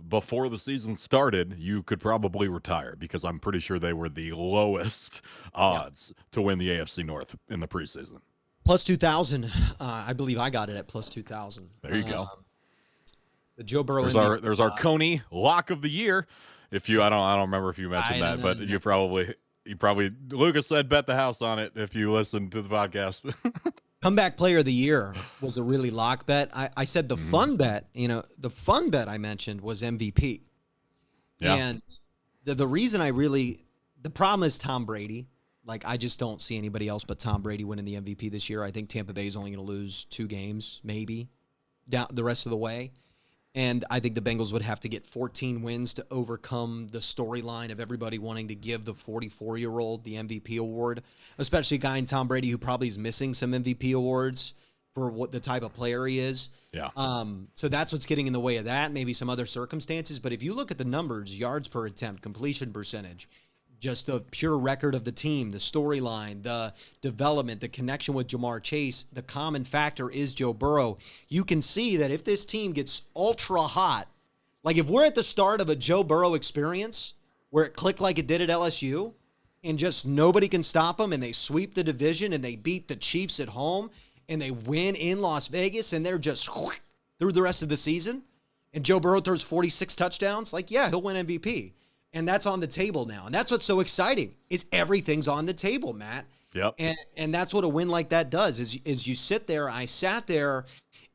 before 0.10 0.48
the 0.48 0.60
season 0.60 0.96
started, 0.96 1.56
you 1.58 1.82
could 1.82 2.00
probably 2.00 2.48
retire 2.48 2.96
because 2.98 3.26
I'm 3.26 3.40
pretty 3.40 3.60
sure 3.60 3.80
they 3.80 3.94
were 3.94 4.10
the 4.10 4.32
lowest 4.34 5.22
odds 5.56 6.14
yeah. 6.16 6.24
to 6.34 6.42
win 6.42 6.60
the 6.60 6.70
AFC 6.70 7.06
North 7.06 7.36
in 7.50 7.60
the 7.60 7.68
preseason. 7.68 8.22
Plus 8.64 8.84
2,000. 8.84 9.46
Uh, 9.46 9.50
I 9.80 10.14
believe 10.14 10.38
I 10.38 10.50
got 10.50 10.70
it 10.70 10.76
at 10.76 10.88
plus 10.88 11.10
2,000. 11.10 11.70
There 11.82 11.96
you 11.96 12.04
go. 12.04 12.22
Um, 12.22 12.46
the 13.58 13.64
Joe 13.64 13.84
Burrow. 13.84 14.04
There's 14.04 14.16
our 14.16 14.40
there's 14.40 14.60
our 14.60 14.72
uh, 14.72 14.76
Coney 14.76 15.22
lock 15.32 15.72
of 15.72 15.82
the 15.82 15.90
year. 15.90 16.28
If 16.70 16.90
you, 16.90 17.02
I 17.02 17.10
don't, 17.10 17.24
I 17.24 17.34
don't 17.34 17.44
remember 17.46 17.70
if 17.70 17.80
you 17.80 17.90
mentioned 17.90 18.24
I, 18.24 18.36
that, 18.36 18.42
but 18.42 18.60
you 18.60 18.80
probably, 18.80 19.34
you 19.68 19.76
probably, 19.76 20.12
Lukas 20.30 20.68
said 20.68 20.90
bet 20.90 21.08
the 21.08 21.16
house 21.16 21.42
on 21.42 21.60
it 21.60 21.74
if 21.76 21.96
you 21.96 22.12
listened 22.12 22.52
to 22.54 22.62
the 22.62 22.70
podcast. 22.70 23.34
Comeback 24.02 24.38
player 24.38 24.60
of 24.60 24.66
the 24.66 24.74
year 24.74 25.16
was 25.42 25.58
a 25.58 25.64
really 25.64 25.90
lock 25.90 26.26
bet. 26.26 26.50
I, 26.56 26.70
I 26.78 26.84
said 26.84 27.10
the 27.10 27.16
mm-hmm. 27.16 27.32
fun 27.32 27.58
bet, 27.58 27.90
you 27.94 28.08
know, 28.08 28.24
the 28.38 28.50
fun 28.50 28.90
bet 28.90 29.10
I 29.10 29.18
mentioned 29.18 29.62
was 29.62 29.82
MVP. 29.82 30.42
Yeah. 31.40 31.56
And 31.56 31.82
the, 32.44 32.56
the 32.56 32.68
reason 32.68 33.02
I 33.02 33.08
really, 33.08 33.66
the 34.02 34.10
problem 34.10 34.46
is 34.48 34.58
Tom 34.58 34.86
Brady. 34.86 35.28
Like 35.66 35.84
I 35.86 35.98
just 35.98 36.20
don't 36.20 36.42
see 36.42 36.58
anybody 36.58 36.88
else 36.88 37.04
but 37.04 37.20
Tom 37.20 37.42
Brady 37.42 37.66
winning 37.66 37.86
the 37.86 37.96
MVP 37.96 38.32
this 38.32 38.50
year. 38.50 38.64
I 38.64 38.72
think 38.72 38.88
Tampa 38.88 39.14
Bay 39.14 39.28
is 39.28 39.36
only 39.36 39.52
going 39.52 39.66
to 39.66 39.70
lose 39.70 40.06
two 40.06 40.28
games, 40.28 40.80
maybe, 40.84 41.28
down 41.90 42.08
the 42.12 42.24
rest 42.24 42.46
of 42.46 42.52
the 42.52 42.58
way. 42.58 42.94
And 43.58 43.84
I 43.90 44.00
think 44.00 44.14
the 44.14 44.22
Bengals 44.22 44.54
would 44.54 44.62
have 44.62 44.82
to 44.82 44.88
get 44.88 45.04
14 45.08 45.64
wins 45.64 45.96
to 45.96 46.06
overcome 46.12 46.90
the 46.92 47.00
storyline 47.00 47.72
of 47.72 47.80
everybody 47.80 48.20
wanting 48.20 48.50
to 48.50 48.56
give 48.56 48.86
the 48.86 48.94
44 48.94 49.58
year 49.58 49.80
old 49.80 50.04
the 50.04 50.14
MVP 50.14 50.60
award, 50.60 51.02
especially 51.40 51.76
a 51.76 51.80
guy 51.80 51.98
in 51.98 52.06
Tom 52.06 52.28
Brady 52.28 52.50
who 52.50 52.60
probably 52.60 52.88
is 52.88 53.00
missing 53.00 53.34
some 53.34 53.54
MVP 53.54 53.96
awards 53.96 54.54
for 54.94 55.10
what 55.10 55.32
the 55.32 55.40
type 55.40 55.64
of 55.64 55.74
player 55.74 56.06
he 56.06 56.20
is. 56.20 56.52
Yeah. 56.72 56.90
Um, 56.96 57.48
so 57.56 57.68
that's 57.68 57.92
what's 57.92 58.06
getting 58.06 58.28
in 58.28 58.34
the 58.34 58.40
way 58.40 58.58
of 58.58 58.66
that. 58.66 58.92
Maybe 58.92 59.12
some 59.12 59.28
other 59.28 59.48
circumstances, 59.48 60.20
but 60.20 60.34
if 60.34 60.44
you 60.44 60.54
look 60.54 60.70
at 60.70 60.78
the 60.78 60.86
numbers, 60.86 61.38
yards 61.38 61.68
per 61.68 61.88
attempt, 61.88 62.22
completion 62.22 62.72
percentage, 62.72 63.28
just 63.79 64.07
the 64.07 64.22
pure 64.31 64.57
record 64.57 64.96
of 64.96 65.03
the 65.03 65.12
team, 65.12 65.51
the 65.51 65.57
storyline, 65.57 66.43
the 66.43 66.74
development, 67.01 67.62
the 67.62 67.67
connection 67.67 68.13
with 68.13 68.27
Ja'Marr 68.27 68.62
Chase, 68.62 69.05
the 69.13 69.22
common 69.22 69.63
factor 69.63 70.10
is 70.10 70.34
Joe 70.34 70.53
Burrow. 70.53 70.98
You 71.27 71.43
can 71.43 71.62
see 71.62 71.98
that 71.98 72.12
if 72.12 72.24
this 72.24 72.46
team 72.46 72.74
gets 72.74 73.03
ultra 73.15 73.62
hot, 73.62 74.07
like 74.63 74.77
if 74.77 74.88
we're 74.88 75.05
at 75.05 75.15
the 75.15 75.24
start 75.24 75.62
of 75.62 75.69
a 75.69 75.75
Joe 75.75 76.03
Burrow 76.03 76.34
experience 76.34 77.13
where 77.50 77.65
it 77.65 77.74
clicked 77.74 78.01
like 78.01 78.19
it 78.19 78.27
did 78.27 78.41
at 78.41 78.50
LSU 78.50 79.13
and 79.63 79.77
just 79.77 80.05
nobody 80.05 80.48
can 80.48 80.63
stop 80.63 80.98
them 80.98 81.13
and 81.13 81.22
they 81.22 81.31
sweep 81.31 81.74
the 81.74 81.84
division 81.84 82.34
and 82.34 82.43
they 82.43 82.55
beat 82.55 82.88
the 82.88 82.96
Chiefs 82.96 83.39
at 83.39 83.50
home 83.50 83.91
and 84.27 84.41
they 84.41 84.51
win 84.51 84.96
in 84.96 85.22
Las 85.22 85.48
Vegas 85.48 85.93
and 85.93 86.05
they're 86.05 86.17
just 86.17 86.50
through 87.19 87.31
the 87.31 87.41
rest 87.41 87.63
of 87.63 87.69
the 87.69 87.77
season 87.77 88.24
and 88.74 88.84
Joe 88.84 89.00
Burrow 89.00 89.22
throws 89.22 89.41
46 89.41 89.96
touchdowns, 89.96 90.53
like 90.53 90.69
yeah, 90.69 90.89
he'll 90.89 91.01
win 91.01 91.25
MVP 91.25 91.74
and 92.14 92.28
that's 92.28 92.46
on 92.46 92.60
the 92.60 92.68
table 92.68 93.06
now. 93.06 93.26
And 93.26 93.36
that's 93.36 93.52
what's 93.52 93.66
so 93.66 93.80
exciting 93.80 94.36
is 94.50 94.66
everything's 94.72 95.28
on 95.28 95.46
the 95.46 95.54
table, 95.54 95.94
Matt. 95.94 96.26
Yep. 96.54 96.76
And 96.80 96.98
and 97.16 97.34
that's 97.34 97.54
what 97.54 97.64
a 97.64 97.68
win 97.68 97.90
like 97.90 98.10
that 98.10 98.30
does 98.30 98.60
is 98.60 98.80
is 98.86 99.08
you 99.08 99.16
sit 99.16 99.48
there. 99.48 99.70
I 99.70 99.86
sat 99.86 100.28
there 100.28 100.66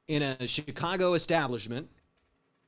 in 0.09 0.23
a 0.23 0.47
Chicago 0.47 1.15
establishment, 1.15 1.89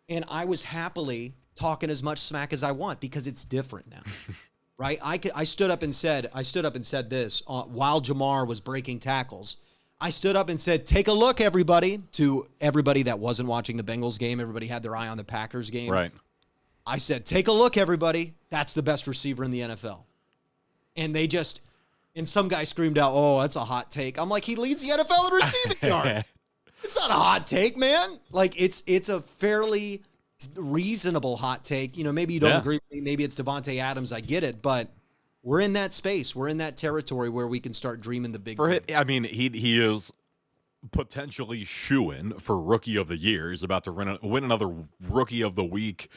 and 0.09 0.25
I 0.28 0.45
was 0.45 0.62
happily 0.62 1.35
talking 1.54 1.90
as 1.90 2.02
much 2.02 2.19
smack 2.19 2.52
as 2.52 2.64
I 2.64 2.73
want 2.73 3.00
because 3.00 3.26
it's 3.26 3.45
different 3.45 3.90
now. 3.90 4.02
right? 4.78 4.99
I 5.02 5.19
could, 5.19 5.33
I 5.35 5.45
stood 5.45 5.71
up 5.71 5.83
and 5.83 5.95
said 5.95 6.31
I 6.35 6.43
stood 6.43 6.64
up 6.64 6.75
and 6.75 6.85
said 6.85 7.11
this 7.11 7.43
uh, 7.47 7.62
while 7.62 8.00
Ja'Marr 8.00 8.47
was 8.47 8.61
breaking 8.61 9.00
tackles. 9.00 9.59
I 10.00 10.11
stood 10.11 10.37
up 10.37 10.49
and 10.49 10.59
said, 10.59 10.87
"Take 10.87 11.09
a 11.09 11.12
look, 11.12 11.40
everybody!" 11.40 11.99
To 12.12 12.47
everybody 12.61 13.04
that 13.04 13.19
wasn't 13.19 13.49
watching 13.49 13.76
the 13.76 13.85
Bengals 13.85 14.19
game, 14.19 14.40
everybody 14.40 14.66
had 14.66 14.83
their 14.83 14.97
eye 14.97 15.09
on 15.09 15.16
the 15.16 15.25
Packers 15.25 15.71
game. 15.71 15.90
Right. 15.90 16.12
I 16.87 16.99
said, 16.99 17.25
take 17.25 17.49
a 17.49 17.53
look, 17.53 17.76
everybody. 17.76 18.35
That's 18.50 18.75
the 18.75 18.83
best 18.83 19.07
receiver 19.07 19.43
in 19.45 19.50
the 19.50 19.61
NFL. 19.61 20.00
And 20.97 21.14
they 21.14 21.26
just, 21.26 21.62
and 22.14 22.26
some 22.29 22.49
guy 22.49 22.64
screamed 22.64 22.99
out, 22.99 23.12
oh, 23.14 23.41
that's 23.41 23.57
a 23.57 23.61
hot 23.61 23.91
take. 23.91 24.19
I'm 24.19 24.29
like, 24.29 24.45
he 24.45 24.55
leads 24.57 24.83
the 24.83 24.88
NFL 24.91 25.29
in 25.31 25.35
receiving 25.35 25.76
yard. 25.88 26.25
It's 26.83 26.97
not 26.97 27.11
a 27.11 27.14
hot 27.14 27.47
take, 27.47 27.76
man. 27.79 28.21
Like 28.31 28.61
it's 28.61 28.83
it's 28.87 29.09
a 29.09 29.23
fairly 29.23 30.03
reasonable 30.55 31.37
hot 31.37 31.64
take. 31.64 31.97
You 31.97 32.05
know, 32.05 32.12
maybe 32.12 32.35
you 32.35 32.41
don't 32.41 32.50
Yeah. 32.50 32.59
agree 32.59 32.75
with 32.76 32.93
me. 32.93 33.00
Maybe 33.00 33.25
it's 33.25 33.35
Davante 33.35 33.81
Adams. 33.81 34.12
I 34.12 34.21
get 34.21 34.45
it, 34.45 34.61
but 34.61 34.88
we're 35.43 35.61
in 35.61 35.73
that 35.75 35.95
space. 35.95 36.37
We're 36.37 36.49
in 36.49 36.59
that 36.59 36.76
territory 36.76 37.31
where 37.31 37.47
we 37.49 37.59
can 37.61 37.73
start 37.73 38.00
dreaming 38.03 38.33
the 38.33 38.38
big. 38.38 38.57
For 38.57 38.69
him, 38.69 38.83
I 38.95 39.05
mean, 39.05 39.25
he 39.25 39.49
he 39.49 39.81
is 39.83 40.12
potentially 40.93 41.64
shoo 41.64 42.12
for 42.41 42.61
rookie 42.61 42.97
of 42.97 43.09
the 43.09 43.17
year. 43.17 43.50
He's 43.50 43.62
about 43.62 43.85
to 43.85 43.93
win, 43.93 44.19
win 44.23 44.45
another 44.45 44.71
rookie 45.09 45.41
of 45.43 45.55
the 45.55 45.64
week 45.64 46.11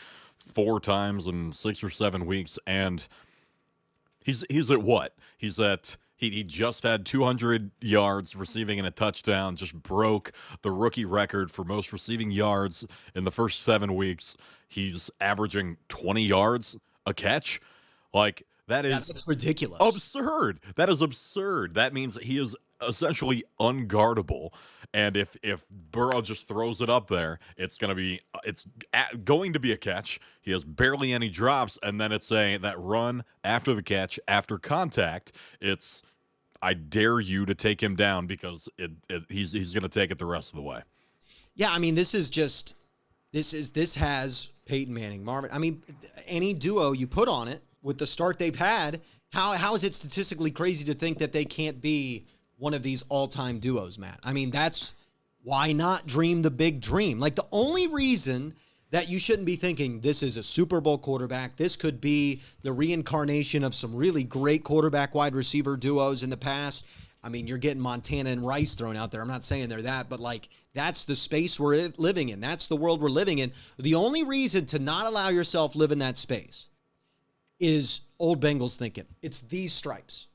four 0.58 0.80
times 0.80 1.28
in 1.28 1.52
six 1.52 1.84
or 1.84 1.90
seven 1.92 2.26
weeks, 2.26 2.58
and 2.66 3.08
he's 4.24 4.44
he's 4.50 4.72
at 4.72 4.82
what? 4.82 5.14
He's 5.38 5.60
at 5.60 5.98
he 6.16 6.32
he 6.32 6.44
just 6.44 6.82
had 6.82 7.06
200 7.06 7.70
yards 7.80 8.36
receiving 8.36 8.80
and 8.80 8.88
a 8.88 8.92
touchdown. 8.92 9.56
Just 9.56 9.76
broke 9.76 10.32
the 10.64 10.72
rookie 10.72 11.06
record 11.06 11.52
for 11.52 11.64
most 11.64 11.94
receiving 11.94 12.32
yards 12.32 12.88
in 13.14 13.24
the 13.24 13.30
first 13.30 13.62
seven 13.62 13.94
weeks. 13.94 14.36
He's 14.68 15.12
averaging 15.22 15.78
20 15.90 16.24
yards 16.24 16.76
a 17.06 17.14
catch. 17.14 17.62
Like 18.12 18.42
that 18.68 18.84
is 18.84 19.06
That's 19.06 19.28
ridiculous. 19.28 19.78
absurd. 19.80 20.60
That 20.76 20.90
is 20.90 21.04
absurd. 21.04 21.76
That 21.76 21.94
means 21.94 22.18
he 22.24 22.40
is 22.40 22.56
essentially 22.82 23.44
unguardable. 23.60 24.50
And 24.94 25.18
if 25.18 25.36
if 25.44 25.64
Burrow 25.70 26.22
just 26.22 26.48
throws 26.48 26.82
it 26.82 26.90
up 26.90 27.08
there, 27.08 27.40
it's 27.58 27.78
gonna 27.78 27.96
be 27.96 28.22
uh, 28.34 28.40
it's 28.46 28.66
a, 28.94 29.18
going 29.18 29.54
to 29.54 29.60
be 29.60 29.72
a 29.72 29.78
catch. 29.78 30.20
He 30.42 30.52
has 30.52 30.64
barely 30.64 31.12
any 31.12 31.30
drops, 31.30 31.78
and 31.84 32.00
then 32.00 32.12
it's 32.12 32.32
a 32.32 32.58
that 32.58 32.80
run 32.80 33.24
after 33.44 33.74
the 33.74 33.84
catch 33.84 34.20
after 34.28 34.58
contact. 34.58 35.34
It's 35.60 36.04
I 36.62 36.74
dare 36.74 37.20
you 37.20 37.46
to 37.46 37.54
take 37.54 37.84
him 37.84 37.96
down 37.96 38.28
because 38.28 38.70
it, 38.78 38.92
it 39.10 39.24
he's 39.30 39.52
he's 39.52 39.74
gonna 39.74 39.90
take 39.90 40.10
it 40.10 40.20
the 40.20 40.26
rest 40.26 40.52
of 40.52 40.56
the 40.56 40.64
way. 40.64 40.82
Yeah, 41.56 41.72
I 41.72 41.80
mean, 41.80 41.96
this 41.96 42.14
is 42.14 42.30
just 42.30 42.76
this 43.34 43.54
is 43.54 43.72
this 43.72 43.96
has 43.96 44.52
Peyton 44.66 44.94
Manning, 44.94 45.24
Marvin. 45.24 45.50
I 45.52 45.58
mean, 45.58 45.84
any 46.28 46.54
duo 46.54 46.94
you 46.94 47.08
put 47.08 47.28
on 47.28 47.48
it 47.48 47.62
with 47.82 47.98
the 47.98 48.08
start 48.08 48.40
they've 48.40 48.56
had, 48.56 49.02
how 49.34 49.52
how 49.54 49.76
is 49.76 49.84
it 49.84 49.94
statistically 49.94 50.52
crazy 50.52 50.86
to 50.86 50.94
think 50.94 51.18
that 51.18 51.34
they 51.34 51.46
can't 51.46 51.82
be 51.82 52.26
one 52.58 52.74
of 52.74 52.84
these 52.84 53.04
all-time 53.10 53.60
duos, 53.60 53.98
Matt? 53.98 54.20
I 54.24 54.34
mean, 54.34 54.52
that's 54.52 54.94
why 55.44 55.72
not 55.72 56.08
dream 56.08 56.42
the 56.42 56.52
big 56.52 56.82
dream? 56.82 57.20
Like 57.20 57.36
the 57.36 57.48
only 57.52 57.88
reason 57.88 58.54
that 58.92 59.10
you 59.10 59.20
shouldn't 59.20 59.46
be 59.46 59.56
thinking 59.56 60.00
this 60.00 60.24
is 60.24 60.38
a 60.38 60.44
Super 60.44 60.80
Bowl 60.80 60.98
quarterback. 60.98 61.58
This 61.58 61.76
could 61.76 62.00
be 62.00 62.42
the 62.62 62.72
reincarnation 62.72 63.64
of 63.64 63.76
some 63.76 63.96
really 63.96 64.24
great 64.24 64.64
quarterback 64.64 65.14
wide 65.14 65.36
receiver 65.36 65.76
duos 65.76 66.24
in 66.24 66.30
the 66.30 66.38
past. 66.38 66.86
I 67.24 67.30
mean, 67.30 67.48
you're 67.48 67.58
getting 67.58 67.82
Montana 67.82 68.30
and 68.30 68.46
Rice 68.46 68.76
thrown 68.76 68.96
out 68.96 69.12
there. 69.12 69.22
I'm 69.22 69.28
not 69.28 69.44
saying 69.44 69.68
they're 69.68 69.82
that, 69.82 70.08
but 70.08 70.20
like 70.20 70.48
that's 70.74 71.04
the 71.04 71.16
space 71.16 71.60
we're 71.60 71.92
living 71.98 72.30
in. 72.30 72.40
That's 72.40 72.68
the 72.68 72.78
world 72.78 73.02
we're 73.02 73.10
living 73.10 73.40
in. 73.40 73.52
The 73.78 73.96
only 73.96 74.24
reason 74.24 74.66
to 74.68 74.80
not 74.80 75.06
allow 75.06 75.30
yourself 75.30 75.76
live 75.76 75.92
in 75.92 76.00
that 76.00 76.18
space 76.18 76.68
is 77.60 78.02
old 78.20 78.42
Bengals 78.42 78.78
thinking. 78.78 79.06
It's 79.22 79.40
these 79.42 79.74
stripes. 79.74 80.28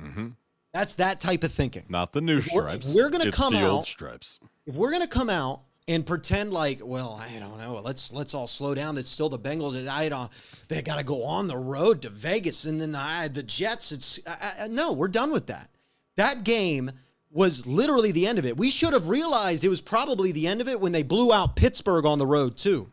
Mm-hmm. 0.00 0.28
That's 0.72 0.94
that 0.96 1.18
type 1.20 1.42
of 1.44 1.52
thinking. 1.52 1.84
Not 1.88 2.12
the 2.12 2.20
new 2.20 2.38
If 2.38 2.48
we're- 2.52 2.66
stripes. 2.80 2.94
we're 2.94 3.10
gonna 3.10 3.26
it's 3.26 3.36
come 3.36 3.52
the 3.54 3.66
old 3.66 3.80
out- 3.80 3.86
stripes. 3.86 4.38
If 4.66 4.74
we're 4.74 4.90
gonna 4.92 5.08
come 5.08 5.28
out 5.28 5.62
and 5.88 6.06
pretend 6.06 6.52
like, 6.52 6.80
well, 6.82 7.20
I 7.20 7.38
don't 7.40 7.58
know, 7.58 7.80
let's 7.84 8.12
let's 8.12 8.34
all 8.34 8.46
slow 8.46 8.74
down. 8.74 8.96
It's 8.96 9.08
still 9.08 9.28
the 9.28 9.38
Bengals. 9.38 9.88
I 9.88 10.08
don't. 10.08 10.30
They 10.68 10.82
got 10.82 10.98
to 10.98 11.02
go 11.04 11.24
on 11.24 11.48
the 11.48 11.56
road 11.56 12.02
to 12.02 12.10
Vegas, 12.10 12.64
and 12.64 12.80
then 12.80 12.94
I, 12.94 13.26
the 13.26 13.42
Jets. 13.42 13.90
It's 13.90 14.20
I, 14.26 14.52
I, 14.60 14.68
no, 14.68 14.92
we're 14.92 15.08
done 15.08 15.32
with 15.32 15.46
that. 15.48 15.68
That 16.16 16.44
game 16.44 16.92
was 17.32 17.66
literally 17.66 18.12
the 18.12 18.26
end 18.26 18.38
of 18.38 18.46
it. 18.46 18.56
We 18.56 18.70
should 18.70 18.92
have 18.92 19.08
realized 19.08 19.64
it 19.64 19.68
was 19.68 19.80
probably 19.80 20.30
the 20.32 20.46
end 20.46 20.60
of 20.60 20.68
it 20.68 20.80
when 20.80 20.92
they 20.92 21.02
blew 21.02 21.32
out 21.32 21.56
Pittsburgh 21.56 22.04
on 22.06 22.18
the 22.20 22.26
road 22.26 22.56
too. 22.56 22.90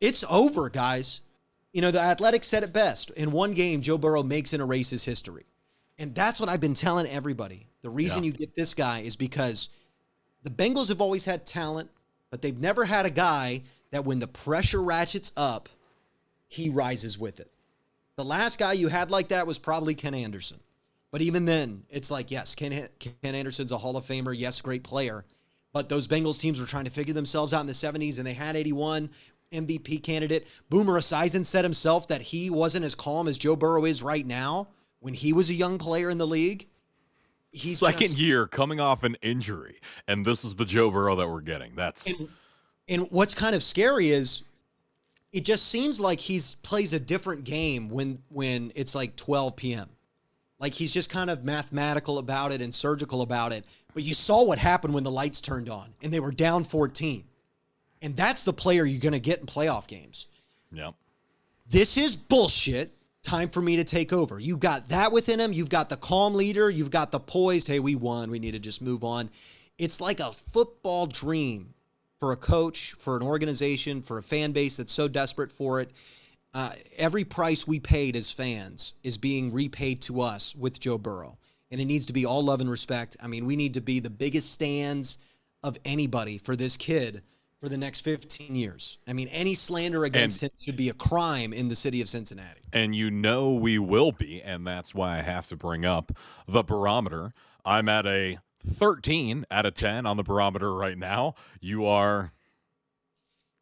It's 0.00 0.24
over, 0.28 0.68
guys. 0.70 1.20
You 1.72 1.82
know, 1.82 1.90
the 1.90 2.00
Athletics 2.00 2.46
said 2.48 2.62
it 2.64 2.72
best. 2.72 3.10
In 3.10 3.30
one 3.30 3.52
game, 3.52 3.80
Joe 3.80 3.96
Burrow 3.98 4.22
makes 4.22 4.52
and 4.52 4.60
erases 4.62 5.04
history. 5.04 5.44
And 6.00 6.14
that's 6.14 6.40
what 6.40 6.48
I've 6.48 6.60
been 6.60 6.74
telling 6.74 7.06
everybody. 7.06 7.66
The 7.82 7.90
reason 7.90 8.24
Yeah. 8.24 8.28
you 8.28 8.32
get 8.32 8.56
this 8.56 8.72
guy 8.72 9.00
is 9.00 9.16
because 9.16 9.68
the 10.42 10.50
Bengals 10.50 10.88
have 10.88 11.02
always 11.02 11.26
had 11.26 11.46
talent, 11.46 11.90
but 12.30 12.40
they've 12.40 12.58
never 12.58 12.86
had 12.86 13.04
a 13.04 13.10
guy 13.10 13.62
that 13.90 14.06
when 14.06 14.18
the 14.18 14.26
pressure 14.26 14.82
ratchets 14.82 15.30
up, 15.36 15.68
he 16.48 16.70
rises 16.70 17.18
with 17.18 17.38
it. 17.38 17.52
The 18.16 18.24
last 18.24 18.58
guy 18.58 18.72
you 18.72 18.88
had 18.88 19.10
like 19.10 19.28
that 19.28 19.46
was 19.46 19.58
probably 19.58 19.94
Ken 19.94 20.14
Anderson. 20.14 20.58
But 21.10 21.20
even 21.20 21.44
then, 21.44 21.84
it's 21.90 22.10
like, 22.10 22.30
yes, 22.30 22.54
Ken, 22.54 22.88
Ken 22.98 23.34
Anderson's 23.34 23.72
a 23.72 23.78
Hall 23.78 23.96
of 23.96 24.06
Famer. 24.06 24.36
Yes, 24.36 24.60
great 24.62 24.82
player. 24.82 25.26
But 25.72 25.88
those 25.90 26.08
Bengals 26.08 26.40
teams 26.40 26.58
were 26.60 26.66
trying 26.66 26.84
to 26.86 26.90
figure 26.90 27.14
themselves 27.14 27.52
out 27.52 27.60
in 27.60 27.66
the 27.66 27.74
70s, 27.74 28.16
and 28.16 28.26
they 28.26 28.32
had 28.32 28.56
81 28.56 29.10
MVP 29.52 30.02
candidate. 30.02 30.46
Boomer 30.70 30.98
Esiason 30.98 31.44
said 31.44 31.64
himself 31.64 32.08
that 32.08 32.22
he 32.22 32.48
wasn't 32.48 32.84
as 32.86 32.94
calm 32.94 33.28
as 33.28 33.36
Joe 33.36 33.56
Burrow 33.56 33.84
is 33.84 34.02
right 34.02 34.26
now 34.26 34.68
when 35.00 35.14
he 35.14 35.32
was 35.32 35.50
a 35.50 35.54
young 35.54 35.78
player 35.78 36.10
in 36.10 36.18
the 36.18 36.26
league. 36.26 36.66
He's 37.52 37.80
Second 37.80 38.08
just- 38.08 38.18
year 38.18 38.46
coming 38.46 38.78
off 38.80 39.02
an 39.02 39.16
injury, 39.22 39.80
and 40.06 40.24
this 40.24 40.44
is 40.44 40.54
the 40.54 40.64
Joe 40.64 40.90
Burrow 40.90 41.16
that 41.16 41.28
we're 41.28 41.40
getting. 41.40 41.74
That's 41.74 42.06
And, 42.06 42.28
and 42.88 43.10
what's 43.10 43.34
kind 43.34 43.56
of 43.56 43.62
scary 43.62 44.10
is 44.10 44.42
it 45.32 45.44
just 45.44 45.66
seems 45.68 45.98
like 45.98 46.20
he's 46.20 46.54
plays 46.56 46.92
a 46.92 47.00
different 47.00 47.44
game 47.44 47.88
when 47.88 48.22
when 48.28 48.70
it's 48.76 48.94
like 48.94 49.16
12 49.16 49.56
p.m. 49.56 49.88
Like 50.60 50.74
he's 50.74 50.90
just 50.92 51.08
kind 51.10 51.30
of 51.30 51.42
mathematical 51.44 52.18
about 52.18 52.52
it 52.52 52.60
and 52.60 52.72
surgical 52.72 53.22
about 53.22 53.52
it. 53.52 53.64
But 53.94 54.04
you 54.04 54.14
saw 54.14 54.44
what 54.44 54.58
happened 54.58 54.94
when 54.94 55.02
the 55.04 55.10
lights 55.10 55.40
turned 55.40 55.68
on 55.68 55.92
and 56.02 56.12
they 56.12 56.20
were 56.20 56.30
down 56.32 56.62
14. 56.64 57.24
And 58.02 58.16
that's 58.16 58.44
the 58.44 58.52
player 58.52 58.84
you're 58.84 59.00
going 59.00 59.12
to 59.12 59.18
get 59.20 59.40
in 59.40 59.46
playoff 59.46 59.86
games. 59.86 60.26
Yep. 60.72 60.94
This 61.68 61.96
is 61.96 62.14
bullshit. 62.14 62.92
Time 63.22 63.50
for 63.50 63.60
me 63.60 63.76
to 63.76 63.84
take 63.84 64.12
over. 64.12 64.40
You've 64.40 64.60
got 64.60 64.88
that 64.88 65.12
within 65.12 65.40
him. 65.40 65.52
You've 65.52 65.68
got 65.68 65.90
the 65.90 65.96
calm 65.96 66.34
leader. 66.34 66.70
You've 66.70 66.90
got 66.90 67.12
the 67.12 67.20
poised, 67.20 67.68
hey, 67.68 67.78
we 67.78 67.94
won. 67.94 68.30
We 68.30 68.38
need 68.38 68.52
to 68.52 68.58
just 68.58 68.80
move 68.80 69.04
on. 69.04 69.28
It's 69.76 70.00
like 70.00 70.20
a 70.20 70.32
football 70.32 71.06
dream 71.06 71.74
for 72.18 72.32
a 72.32 72.36
coach, 72.36 72.92
for 72.98 73.16
an 73.16 73.22
organization, 73.22 74.02
for 74.02 74.18
a 74.18 74.22
fan 74.22 74.52
base 74.52 74.76
that's 74.76 74.92
so 74.92 75.06
desperate 75.06 75.52
for 75.52 75.80
it. 75.80 75.90
Uh, 76.52 76.72
every 76.96 77.24
price 77.24 77.66
we 77.66 77.78
paid 77.78 78.16
as 78.16 78.30
fans 78.30 78.94
is 79.02 79.18
being 79.18 79.52
repaid 79.52 80.02
to 80.02 80.20
us 80.20 80.56
with 80.56 80.80
Joe 80.80 80.98
Burrow. 80.98 81.38
And 81.70 81.80
it 81.80 81.84
needs 81.84 82.06
to 82.06 82.12
be 82.12 82.26
all 82.26 82.42
love 82.42 82.60
and 82.60 82.70
respect. 82.70 83.16
I 83.22 83.26
mean, 83.26 83.46
we 83.46 83.54
need 83.54 83.74
to 83.74 83.80
be 83.80 84.00
the 84.00 84.10
biggest 84.10 84.50
stands 84.52 85.18
of 85.62 85.78
anybody 85.84 86.38
for 86.38 86.56
this 86.56 86.76
kid 86.76 87.22
for 87.60 87.68
the 87.68 87.76
next 87.76 88.00
15 88.00 88.54
years. 88.54 88.98
I 89.06 89.12
mean, 89.12 89.28
any 89.28 89.54
slander 89.54 90.04
against 90.04 90.42
and, 90.42 90.50
him 90.50 90.56
should 90.58 90.76
be 90.76 90.88
a 90.88 90.94
crime 90.94 91.52
in 91.52 91.68
the 91.68 91.76
city 91.76 92.00
of 92.00 92.08
Cincinnati. 92.08 92.62
And 92.72 92.96
you 92.96 93.10
know 93.10 93.52
we 93.52 93.78
will 93.78 94.12
be, 94.12 94.42
and 94.42 94.66
that's 94.66 94.94
why 94.94 95.18
I 95.18 95.22
have 95.22 95.46
to 95.48 95.56
bring 95.56 95.84
up 95.84 96.10
the 96.48 96.62
barometer. 96.62 97.34
I'm 97.64 97.88
at 97.88 98.06
a 98.06 98.38
13 98.66 99.44
out 99.50 99.66
of 99.66 99.74
10 99.74 100.06
on 100.06 100.16
the 100.16 100.22
barometer 100.22 100.72
right 100.72 100.96
now. 100.96 101.34
You 101.60 101.86
are 101.86 102.32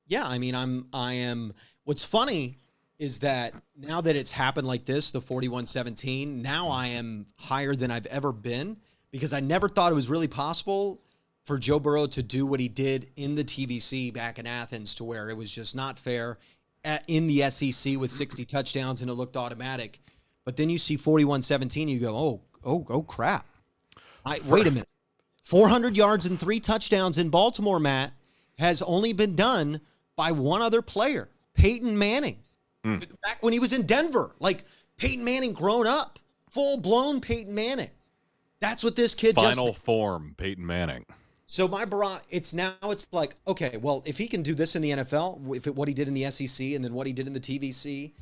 Yeah, 0.07 0.27
I 0.27 0.39
mean, 0.39 0.55
I'm 0.55 0.87
I 0.93 1.15
am 1.15 1.53
what's 1.85 2.05
funny 2.05 2.59
is 2.99 3.21
that 3.21 3.55
now 3.77 4.01
that 4.01 4.17
it's 4.17 4.33
happened 4.33 4.67
like 4.67 4.85
this, 4.85 5.13
the 5.13 5.21
41-17, 5.21 6.43
now 6.43 6.69
I 6.69 6.89
am 6.89 7.27
higher 7.37 7.75
than 7.77 7.93
I've 7.93 8.07
ever 8.07 8.33
been 8.33 8.77
because 9.13 9.33
I 9.33 9.39
never 9.39 9.69
thought 9.69 9.93
it 9.93 9.95
was 9.95 10.11
really 10.11 10.27
possible 10.27 11.01
for 11.49 11.59
Joe 11.59 11.81
Burrow 11.81 12.07
to 12.09 12.23
do 12.23 12.45
what 12.45 12.61
he 12.61 12.69
did 12.69 13.09
in 13.17 13.35
the 13.35 13.43
TVC 13.43 14.13
back 14.13 14.39
in 14.39 14.47
Athens 14.47 14.95
to 14.97 15.05
where 15.05 15.31
it 15.31 15.37
was 15.37 15.51
just 15.51 15.75
not 15.75 15.99
fair 15.99 16.37
at, 16.85 17.03
in 17.09 17.27
the 17.27 17.49
SEC 17.49 17.97
with 17.97 18.11
60 18.11 18.45
touchdowns 18.45 19.01
and 19.01 19.11
it 19.11 19.15
looked 19.15 19.35
automatic. 19.35 19.99
But 20.45 20.59
then 20.59 20.69
you 20.69 20.77
see 20.77 20.99
41-17, 20.99 21.89
you 21.89 22.01
go, 22.01 22.15
"Oh, 22.15 22.41
oh, 22.65 22.87
oh 22.91 23.03
crap." 23.03 23.47
I 24.27 24.41
wait 24.45 24.67
a 24.67 24.71
minute. 24.71 24.89
400 25.45 25.97
yards 25.97 26.27
and 26.27 26.39
3 26.39 26.61
touchdowns 26.61 27.17
in 27.17 27.31
Baltimore, 27.31 27.81
Matt, 27.81 28.13
has 28.59 28.83
only 28.83 29.15
been 29.15 29.35
done 29.35 29.81
by 30.17 30.33
one 30.33 30.61
other 30.61 30.83
player, 30.83 31.31
Peyton 31.55 31.99
Manning. 31.99 32.41
Mm. 32.85 33.09
Back 33.23 33.43
when 33.43 33.55
he 33.55 33.59
was 33.59 33.73
in 33.73 33.87
Denver, 33.87 34.35
like 34.39 34.65
Peyton 34.99 35.25
Manning 35.25 35.55
grown 35.55 35.87
up, 35.87 36.19
full-blown 36.51 37.23
Peyton 37.23 37.55
Manning. 37.55 37.91
That's 38.61 38.85
what 38.85 38.97
this 38.97 39.15
kid 39.15 39.35
Final 39.35 39.69
just 39.69 39.79
form, 39.79 40.35
Peyton 40.37 40.67
Manning. 40.67 41.07
So 41.51 41.67
my 41.67 41.87
bra, 41.87 42.19
it's 42.29 42.53
now 42.53 42.75
it's 42.85 43.09
like 43.11 43.35
okay, 43.47 43.79
well, 43.79 44.03
if 44.05 44.19
he 44.19 44.29
can 44.29 44.43
do 44.43 44.55
this 44.55 44.77
in 44.77 44.83
the 44.83 44.91
NFL, 44.91 45.57
if 45.57 45.67
it, 45.67 45.75
what 45.75 45.89
he 45.89 45.95
did 45.95 46.07
in 46.07 46.15
the 46.15 46.31
SEC, 46.31 46.67
and 46.75 46.85
then 46.85 46.93
what 46.93 47.07
he 47.07 47.13
did 47.15 47.27
in 47.27 47.33
the 47.33 47.41
TVC, 47.41 48.13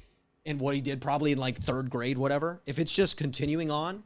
and 0.47 0.61
what 0.61 0.77
he 0.77 0.81
did 0.81 1.01
probably 1.01 1.33
in 1.33 1.39
like 1.39 1.57
third 1.57 1.91
grade, 1.91 2.17
whatever. 2.17 2.63
If 2.67 2.79
it's 2.79 2.93
just 2.93 3.17
continuing 3.17 3.71
on, 3.71 4.05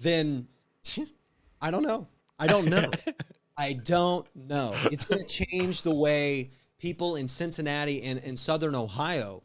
then 0.00 0.48
I 1.62 1.70
don't 1.70 1.84
know. 1.84 2.08
I 2.38 2.48
don't 2.48 2.66
know. 2.66 2.90
I 3.56 3.74
don't 3.74 4.26
know. 4.34 4.74
It's 4.90 5.04
going 5.04 5.24
to 5.24 5.28
change 5.28 5.82
the 5.82 5.94
way 5.94 6.50
people 6.78 7.16
in 7.16 7.28
Cincinnati 7.28 8.02
and, 8.02 8.18
in 8.18 8.36
Southern 8.36 8.74
Ohio. 8.74 9.42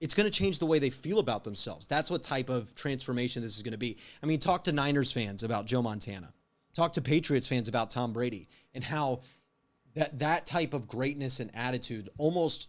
It's 0.00 0.14
going 0.14 0.26
to 0.26 0.30
change 0.30 0.60
the 0.60 0.66
way 0.66 0.78
they 0.78 0.90
feel 0.90 1.18
about 1.18 1.42
themselves. 1.42 1.86
That's 1.86 2.08
what 2.08 2.22
type 2.22 2.50
of 2.50 2.72
transformation 2.76 3.42
this 3.42 3.56
is 3.56 3.62
going 3.62 3.72
to 3.72 3.78
be. 3.78 3.96
I 4.22 4.26
mean, 4.26 4.38
talk 4.38 4.64
to 4.64 4.72
Niners 4.72 5.10
fans 5.10 5.42
about 5.42 5.66
Joe 5.66 5.82
Montana 5.82 6.32
Talk 6.78 6.92
to 6.92 7.02
Patriots 7.02 7.48
fans 7.48 7.66
about 7.66 7.90
Tom 7.90 8.12
Brady 8.12 8.48
and 8.72 8.84
how 8.84 9.22
that 9.96 10.20
that 10.20 10.46
type 10.46 10.74
of 10.74 10.86
greatness 10.86 11.40
and 11.40 11.50
attitude 11.52 12.08
almost 12.18 12.68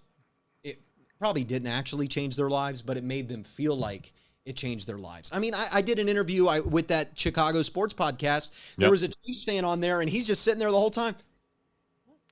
it 0.64 0.82
probably 1.20 1.44
didn't 1.44 1.68
actually 1.68 2.08
change 2.08 2.36
their 2.36 2.50
lives, 2.50 2.82
but 2.82 2.98
it 2.98 3.04
made 3.04 3.30
them 3.30 3.44
feel 3.44 3.76
like 3.76 4.12
it 4.46 4.58
changed 4.58 4.88
their 4.88 4.98
lives. 4.98 5.30
I 5.32 5.38
mean, 5.38 5.54
I, 5.54 5.68
I 5.74 5.82
did 5.84 6.00
an 6.00 6.10
interview 6.10 6.48
I, 6.48 6.60
with 6.60 6.88
that 6.88 7.12
Chicago 7.14 7.62
sports 7.62 7.94
podcast. 7.94 8.50
There 8.78 8.90
was 8.90 9.04
a 9.04 9.10
Chiefs 9.10 9.44
fan 9.44 9.64
on 9.64 9.80
there, 9.80 10.02
and 10.02 10.10
he's 10.10 10.26
just 10.26 10.42
sitting 10.42 10.60
there 10.60 10.72
the 10.72 10.80
whole 10.80 10.90
time. 10.90 11.16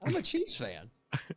I'm 0.01 0.15
a 0.15 0.23
Chiefs 0.23 0.55
fan. 0.55 0.89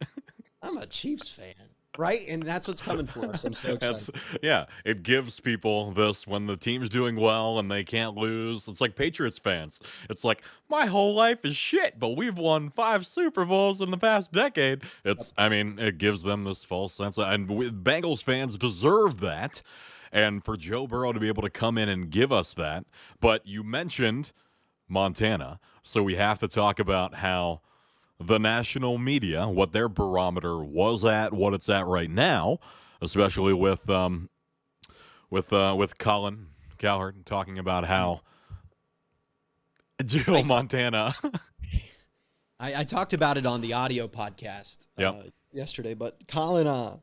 I'm 0.62 0.78
a 0.78 0.86
Chiefs 0.86 1.28
fan 1.28 1.52
right? 2.00 2.26
And 2.28 2.42
that's 2.42 2.66
what's 2.66 2.80
coming 2.80 3.04
for 3.04 3.26
us. 3.26 3.44
I'm 3.44 3.52
so 3.52 3.74
excited. 3.74 4.14
Yeah, 4.42 4.64
it 4.86 5.02
gives 5.02 5.38
people 5.38 5.92
this 5.92 6.26
when 6.26 6.46
the 6.46 6.56
team's 6.56 6.88
doing 6.88 7.16
well 7.16 7.58
and 7.58 7.70
they 7.70 7.84
can't 7.84 8.16
lose. 8.16 8.66
It's 8.66 8.80
like 8.80 8.96
Patriots 8.96 9.38
fans. 9.38 9.80
It's 10.08 10.24
like 10.24 10.42
my 10.70 10.86
whole 10.86 11.14
life 11.14 11.44
is 11.44 11.56
shit, 11.56 12.00
but 12.00 12.16
we've 12.16 12.38
won 12.38 12.70
five 12.70 13.06
Super 13.06 13.44
Bowls 13.44 13.82
in 13.82 13.90
the 13.90 13.98
past 13.98 14.32
decade. 14.32 14.82
It's, 15.04 15.34
I 15.36 15.50
mean, 15.50 15.78
it 15.78 15.98
gives 15.98 16.22
them 16.22 16.44
this 16.44 16.64
false 16.64 16.94
sense, 16.94 17.18
of, 17.18 17.28
and 17.28 17.46
Bengals 17.48 18.24
fans 18.24 18.56
deserve 18.56 19.20
that. 19.20 19.60
And 20.10 20.44
for 20.44 20.56
Joe 20.56 20.88
Burrow 20.88 21.12
to 21.12 21.20
be 21.20 21.28
able 21.28 21.42
to 21.42 21.50
come 21.50 21.78
in 21.78 21.88
and 21.88 22.10
give 22.10 22.32
us 22.32 22.52
that, 22.54 22.84
but 23.20 23.46
you 23.46 23.62
mentioned 23.62 24.32
Montana, 24.88 25.60
so 25.84 26.02
we 26.02 26.16
have 26.16 26.40
to 26.40 26.48
talk 26.48 26.80
about 26.80 27.16
how 27.16 27.60
the 28.20 28.38
national 28.38 28.98
media, 28.98 29.48
what 29.48 29.72
their 29.72 29.88
barometer 29.88 30.58
was 30.62 31.04
at, 31.04 31.32
what 31.32 31.54
it's 31.54 31.68
at 31.68 31.86
right 31.86 32.10
now, 32.10 32.58
especially 33.00 33.54
with 33.54 33.88
um, 33.88 34.28
with 35.30 35.52
uh, 35.52 35.74
with 35.76 35.98
Colin 35.98 36.48
Cowherd 36.78 37.24
talking 37.24 37.58
about 37.58 37.86
how 37.86 38.20
Joe 40.04 40.42
Montana. 40.42 41.14
I, 42.60 42.80
I, 42.80 42.84
talked 42.84 43.14
about 43.14 43.38
it 43.38 43.46
on 43.46 43.62
the 43.62 43.72
audio 43.72 44.06
podcast 44.06 44.86
uh, 44.98 45.02
yep. 45.02 45.26
yesterday, 45.50 45.94
but 45.94 46.28
Colin, 46.28 46.66
uh, 46.66 46.98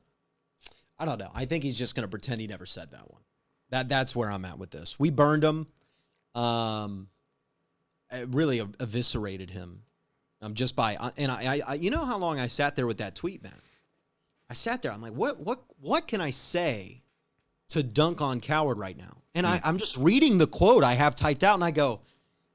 I 0.99 1.05
don't 1.05 1.17
know. 1.17 1.31
I 1.33 1.45
think 1.45 1.63
he's 1.63 1.77
just 1.77 1.95
going 1.95 2.03
to 2.03 2.07
pretend 2.07 2.41
he 2.41 2.45
never 2.45 2.67
said 2.67 2.91
that 2.91 3.11
one. 3.11 3.23
That 3.71 3.89
that's 3.89 4.15
where 4.15 4.29
I'm 4.29 4.45
at 4.45 4.59
with 4.59 4.69
this. 4.69 4.99
We 4.99 5.09
burned 5.09 5.43
him. 5.43 5.67
Um, 6.35 7.07
really 8.27 8.59
eviscerated 8.79 9.49
him 9.49 9.81
um, 10.41 10.53
just 10.53 10.75
by 10.75 10.95
uh, 10.95 11.11
and 11.17 11.31
I, 11.31 11.61
I, 11.67 11.73
you 11.75 11.89
know 11.89 12.05
how 12.05 12.17
long 12.17 12.39
I 12.39 12.47
sat 12.47 12.75
there 12.75 12.87
with 12.87 12.97
that 12.97 13.15
tweet, 13.15 13.43
man. 13.43 13.53
I 14.49 14.53
sat 14.53 14.81
there. 14.81 14.91
I'm 14.91 15.01
like, 15.01 15.13
what, 15.13 15.39
what, 15.39 15.61
what 15.81 16.07
can 16.07 16.21
I 16.21 16.29
say 16.29 17.01
to 17.69 17.83
dunk 17.83 18.21
on 18.21 18.39
Cowherd 18.39 18.77
right 18.77 18.97
now? 18.97 19.17
And 19.35 19.45
I, 19.45 19.59
I'm 19.63 19.77
just 19.77 19.97
reading 19.97 20.37
the 20.37 20.47
quote 20.47 20.83
I 20.83 20.93
have 20.93 21.13
typed 21.15 21.43
out, 21.43 21.55
and 21.55 21.63
I 21.63 21.71
go, 21.71 22.01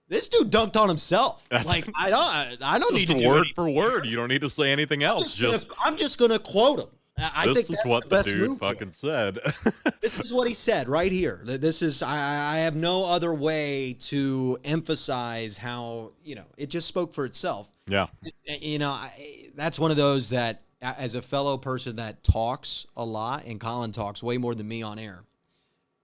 this 0.08 0.28
dude 0.28 0.50
dunked 0.50 0.76
on 0.76 0.88
himself. 0.88 1.46
That's, 1.48 1.68
like 1.68 1.88
I 1.98 2.10
don't, 2.10 2.62
I 2.62 2.78
don't 2.78 2.94
need 2.94 3.08
to 3.08 3.26
word 3.26 3.48
for 3.54 3.70
word. 3.70 4.04
You 4.06 4.16
don't 4.16 4.28
need 4.28 4.40
to 4.40 4.50
say 4.50 4.72
anything 4.72 5.02
else. 5.02 5.22
I'm 5.22 5.24
just, 5.24 5.36
just 5.36 5.68
gonna, 5.68 5.80
I'm 5.84 5.96
just 5.96 6.18
gonna 6.18 6.38
quote 6.38 6.80
him. 6.80 6.88
I 7.18 7.46
this 7.46 7.66
think 7.66 7.78
is 7.78 7.84
what 7.84 8.08
the, 8.08 8.16
the 8.16 8.22
dude 8.22 8.58
fucking 8.58 8.90
said. 8.90 9.38
this 10.00 10.18
is 10.18 10.32
what 10.32 10.48
he 10.48 10.54
said 10.54 10.88
right 10.88 11.12
here. 11.12 11.40
This 11.44 11.82
is 11.82 12.02
I, 12.02 12.16
I 12.16 12.58
have 12.58 12.74
no 12.74 13.04
other 13.04 13.32
way 13.34 13.96
to 14.00 14.58
emphasize 14.64 15.58
how 15.58 16.12
you 16.24 16.34
know 16.34 16.46
it 16.56 16.70
just 16.70 16.88
spoke 16.88 17.14
for 17.14 17.24
itself. 17.24 17.68
Yeah, 17.86 18.06
you 18.44 18.78
know 18.78 18.90
I, 18.90 19.50
that's 19.54 19.78
one 19.78 19.90
of 19.90 19.96
those 19.96 20.30
that 20.30 20.62
as 20.80 21.14
a 21.14 21.22
fellow 21.22 21.58
person 21.58 21.96
that 21.96 22.24
talks 22.24 22.86
a 22.96 23.04
lot, 23.04 23.44
and 23.44 23.60
Colin 23.60 23.92
talks 23.92 24.22
way 24.22 24.38
more 24.38 24.54
than 24.54 24.66
me 24.66 24.82
on 24.82 24.98
air. 24.98 25.22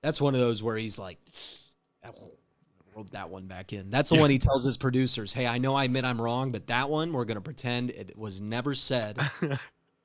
That's 0.02 0.20
one 0.20 0.34
of 0.34 0.40
those 0.40 0.62
where 0.62 0.76
he's 0.76 0.98
like, 0.98 1.18
rope 2.98 3.10
that 3.10 3.30
one 3.30 3.46
back 3.46 3.72
in. 3.72 3.90
That's 3.90 4.10
the 4.10 4.16
yeah. 4.16 4.22
one 4.22 4.30
he 4.30 4.38
tells 4.38 4.64
his 4.64 4.76
producers, 4.76 5.32
"Hey, 5.32 5.46
I 5.46 5.58
know 5.58 5.74
I 5.74 5.84
admit 5.84 6.04
I'm 6.04 6.20
wrong, 6.20 6.50
but 6.52 6.66
that 6.66 6.90
one 6.90 7.12
we're 7.12 7.24
going 7.24 7.36
to 7.36 7.40
pretend 7.40 7.90
it 7.90 8.18
was 8.18 8.40
never 8.40 8.74
said." 8.74 9.18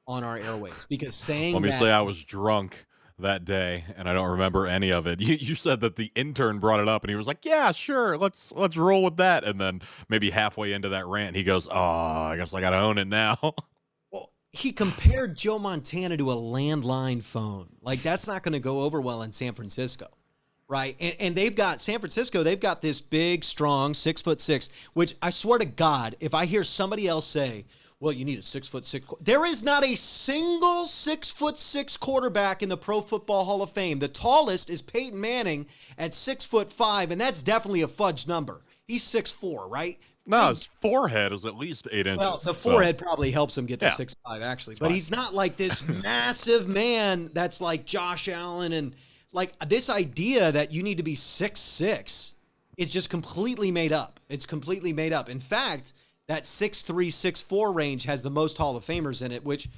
on 0.08 0.24
our 0.24 0.38
airways 0.38 0.74
because 0.90 1.16
saying 1.16 1.54
let 1.54 1.62
me 1.62 1.70
that, 1.70 1.80
say 1.80 1.92
i 1.92 2.02
was 2.02 2.24
drunk 2.24 2.86
that 3.20 3.46
day 3.46 3.86
and 3.96 4.10
i 4.10 4.14
don't 4.14 4.32
remember 4.32 4.66
any 4.66 4.92
of 4.92 5.08
it 5.08 5.22
you, 5.22 5.36
you 5.36 5.56
said 5.56 5.80
that 5.82 5.96
the 5.96 6.12
intern 6.16 6.60
brought 6.60 6.80
it 6.80 6.88
up 6.88 7.04
and 7.04 7.10
he 7.10 7.16
was 7.16 7.28
like 7.28 7.44
yeah 7.44 7.72
sure 7.72 8.18
let's 8.18 8.52
let's 8.54 8.76
roll 8.76 9.04
with 9.04 9.18
that 9.18 9.44
and 9.44 9.60
then 9.60 9.82
maybe 10.10 10.30
halfway 10.30 10.74
into 10.74 10.90
that 10.90 11.06
rant 11.06 11.36
he 11.36 11.44
goes 11.44 11.68
oh 11.72 11.74
i 11.74 12.36
guess 12.38 12.54
i 12.54 12.62
gotta 12.62 12.78
own 12.78 12.98
it 12.98 13.08
now 13.08 13.38
well 14.12 14.32
he 14.52 14.72
compared 14.72 15.38
joe 15.38 15.60
montana 15.60 16.18
to 16.18 16.32
a 16.32 16.36
landline 16.36 17.24
phone 17.24 17.70
like 17.82 18.02
that's 18.02 18.28
not 18.28 18.44
going 18.44 18.54
to 18.54 18.60
go 18.60 18.82
over 18.82 19.00
well 19.00 19.22
in 19.22 19.32
san 19.32 19.54
francisco 19.54 20.08
right? 20.68 20.96
And, 21.00 21.16
and, 21.20 21.36
they've 21.36 21.56
got 21.56 21.82
San 21.82 22.00
Francisco. 22.00 22.42
They've 22.42 22.60
got 22.60 22.82
this 22.82 23.02
big, 23.02 23.44
strong, 23.44 23.94
six 23.94 24.22
foot 24.22 24.42
six. 24.42 24.70
Which 24.94 25.16
I 25.22 25.30
swear 25.30 25.60
to 25.60 25.66
God, 25.66 26.16
if 26.20 26.34
I 26.34 26.46
hear 26.46 26.64
somebody 26.64 27.08
else 27.08 27.28
say, 27.28 27.66
well, 28.04 28.12
you 28.12 28.26
need 28.26 28.38
a 28.38 28.44
six 28.44 28.68
foot 28.68 28.86
six. 28.86 29.06
There 29.24 29.46
is 29.46 29.64
not 29.64 29.86
a 29.86 29.96
single 29.96 30.84
six 30.84 31.32
foot 31.32 31.58
six 31.58 31.96
quarterback 31.96 32.62
in 32.62 32.68
the 32.68 32.76
Pro 32.76 33.00
Football 33.00 33.46
Hall 33.46 33.62
of 33.62 33.72
Fame. 33.72 34.00
The 34.00 34.10
tallest 34.10 34.70
is 34.70 34.82
Peyton 34.82 35.22
Manning 35.22 35.68
at 35.98 36.14
six 36.14 36.44
foot 36.44 36.70
five, 36.70 37.12
and 37.12 37.22
that's 37.22 37.42
definitely 37.42 37.82
a 37.82 37.88
fudge 37.88 38.28
number. 38.28 38.62
He's 38.86 39.04
six 39.04 39.32
four, 39.32 39.70
right? 39.70 39.98
No, 40.26 40.50
his 40.50 40.66
forehead 40.82 41.32
is 41.32 41.46
at 41.46 41.56
least 41.56 41.88
eight 41.94 42.06
inches. 42.06 42.20
Well, 42.20 42.42
the 42.44 42.54
forehead 42.54 42.98
so. 43.00 43.06
probably 43.06 43.32
helps 43.32 43.58
him 43.58 43.68
get 43.68 43.80
to 43.80 43.86
yeah. 43.86 43.94
six 43.94 44.18
five, 44.28 44.42
actually. 44.42 44.74
It's 44.74 44.80
but 44.80 44.88
fine. 44.88 44.96
he's 44.96 45.10
not 45.10 45.34
like 45.34 45.56
this 45.56 45.88
massive 46.04 46.68
man 46.68 47.30
that's 47.32 47.62
like 47.62 47.86
Josh 47.86 48.28
Allen 48.28 48.74
and 48.74 48.98
like 49.32 49.58
this 49.60 49.90
idea 49.90 50.52
that 50.52 50.74
you 50.74 50.84
need 50.84 50.98
to 50.98 51.04
be 51.04 51.16
six 51.16 51.62
six 51.62 52.34
is 52.76 52.90
just 52.90 53.10
completely 53.10 53.72
made 53.72 53.94
up. 53.94 54.20
It's 54.28 54.46
completely 54.46 54.92
made 54.92 55.14
up. 55.14 55.30
In 55.30 55.40
fact 55.40 55.94
that 56.28 56.46
six 56.46 56.82
three 56.82 57.10
six 57.10 57.42
four 57.42 57.72
range 57.72 58.04
has 58.04 58.24
the 58.24 58.30
most 58.30 58.58
Hall 58.58 58.76
of 58.76 58.86
Famers 58.86 59.24
in 59.24 59.32
it, 59.32 59.44
which 59.44 59.70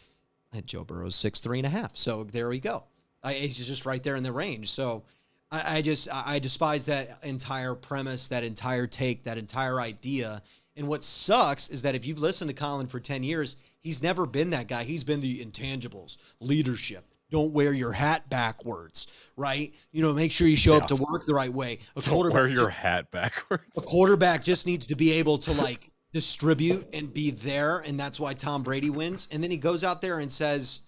eh, 0.54 0.62
Joe 0.66 0.84
Burrow's 0.84 1.16
six 1.16 1.40
three 1.40 1.60
and 1.60 1.66
a 1.66 1.70
half. 1.70 1.96
So 1.96 2.24
there 2.24 2.50
we 2.50 2.60
go. 2.60 2.84
I, 3.24 3.34
he's 3.34 3.68
just 3.68 3.86
right 3.86 4.02
there 4.04 4.16
in 4.16 4.24
the 4.24 4.32
range. 4.32 4.72
So 4.72 5.04
I, 5.52 5.78
I 5.78 5.82
just 5.82 6.08
I 6.12 6.40
despise 6.40 6.86
that 6.86 7.20
entire 7.24 7.76
premise, 7.76 8.28
that 8.30 8.44
entire 8.44 8.88
take, 8.88 9.24
that 9.24 9.38
entire 9.38 9.80
idea. 9.80 10.42
And 10.76 10.88
what 10.88 11.04
sucks 11.04 11.70
is 11.70 11.84
that 11.84 11.96
if 11.96 12.06
you've 12.06 12.20
listened 12.20 12.50
to 12.50 12.56
Colin 12.56 12.88
for 12.88 13.00
10 13.00 13.24
years, 13.24 13.56
he's 13.82 14.04
never 14.04 14.26
been 14.26 14.50
that 14.50 14.68
guy. 14.68 14.84
He's 14.84 15.06
been 15.06 15.22
the 15.22 15.44
intangibles, 15.44 16.18
leadership. 16.42 17.06
Don't 17.32 17.54
wear 17.54 17.74
your 17.74 17.94
hat 17.94 18.30
backwards, 18.30 19.08
right? 19.36 19.74
You 19.92 20.04
know, 20.04 20.14
make 20.14 20.32
sure 20.32 20.48
you 20.48 20.58
show 20.58 20.74
yeah. 20.76 20.82
up 20.82 20.88
to 20.88 20.96
work 20.96 21.26
the 21.26 21.34
right 21.34 21.52
way. 21.52 21.80
A 21.96 22.02
Don't 22.02 22.32
wear 22.32 22.48
your 22.48 22.70
hat 22.70 23.10
backwards. 23.12 23.78
A 23.78 23.82
quarterback 23.82 24.44
just 24.44 24.66
needs 24.66 24.86
to 24.86 24.96
be 24.96 25.14
able 25.14 25.38
to 25.40 25.54
like 25.54 25.90
distribute 26.16 26.88
and 26.94 27.14
be 27.14 27.30
there, 27.30 27.80
and 27.80 28.00
that's 28.00 28.22
why 28.22 28.34
Tom 28.34 28.64
Brady 28.64 28.90
wins. 28.90 29.28
And 29.34 29.44
then 29.44 29.52
he 29.52 29.58
goes 29.58 29.84
out 29.84 30.00
there 30.00 30.20
and 30.20 30.32
says 30.32 30.80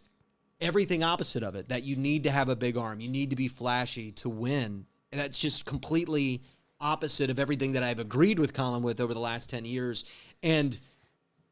everything 0.62 1.04
opposite 1.04 1.44
of 1.44 1.54
it 1.54 1.68
that 1.68 1.84
you 1.84 1.98
need 1.98 2.24
to 2.24 2.32
have 2.32 2.48
a 2.48 2.56
big 2.56 2.78
arm, 2.78 3.02
you 3.02 3.10
need 3.10 3.32
to 3.32 3.36
be 3.36 3.50
flashy 3.50 4.14
to 4.14 4.30
win. 4.30 4.86
And 5.12 5.20
that's 5.20 5.38
just 5.38 5.66
completely 5.66 6.44
opposite 6.80 7.30
of 7.30 7.40
everything 7.40 7.74
that 7.74 7.84
I've 7.84 8.00
agreed 8.00 8.40
with 8.40 8.54
Colin 8.54 8.84
with 8.84 9.02
over 9.02 9.14
the 9.14 9.20
last 9.20 9.50
10 9.50 9.66
years. 9.66 10.06
And 10.44 10.80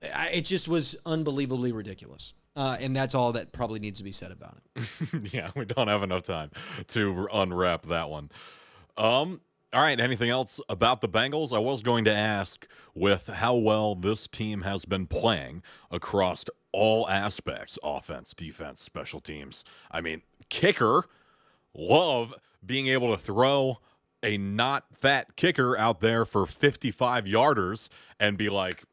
it 0.02 0.46
just 0.46 0.70
was 0.70 0.96
unbelievably 1.06 1.74
ridiculous. 1.74 2.34
Uh, 2.56 2.78
and 2.80 2.96
that's 2.96 3.14
all 3.14 3.34
that 3.34 3.52
probably 3.52 3.82
needs 3.82 3.98
to 3.98 4.06
be 4.06 4.14
said 4.14 4.32
about 4.32 4.58
it. 4.78 4.88
yeah, 5.34 5.52
we 5.54 5.66
don't 5.66 5.90
have 5.90 6.02
enough 6.02 6.24
time 6.24 6.50
to 6.88 7.28
unwrap 7.34 7.88
that 7.88 8.10
one. 8.10 8.32
Um, 8.96 9.42
all 9.74 9.82
right, 9.82 10.00
anything 10.00 10.30
else 10.30 10.62
about 10.70 11.02
the 11.02 11.10
Bengals? 11.10 11.54
I 11.54 11.60
was 11.60 11.82
going 11.82 12.06
to 12.06 12.14
ask 12.14 12.68
with 12.94 13.28
how 13.28 13.56
well 13.56 13.96
this 13.96 14.28
team 14.28 14.62
has 14.62 14.86
been 14.86 15.08
playing 15.08 15.64
across 15.92 16.46
all 16.72 17.10
aspects 17.10 17.78
offense, 17.84 18.34
defense, 18.34 18.82
special 18.82 19.20
teams. 19.20 19.64
I 19.92 20.02
mean, 20.02 20.22
kicker, 20.50 21.06
love 21.74 22.34
being 22.66 22.88
able 22.88 23.16
to 23.16 23.22
throw 23.22 23.80
a 24.24 24.38
not 24.38 24.86
fat 24.94 25.36
kicker 25.36 25.78
out 25.78 26.00
there 26.00 26.26
for 26.26 26.46
55 26.46 27.26
yarders 27.26 27.90
and 28.20 28.38
be 28.38 28.50
like 28.50 28.84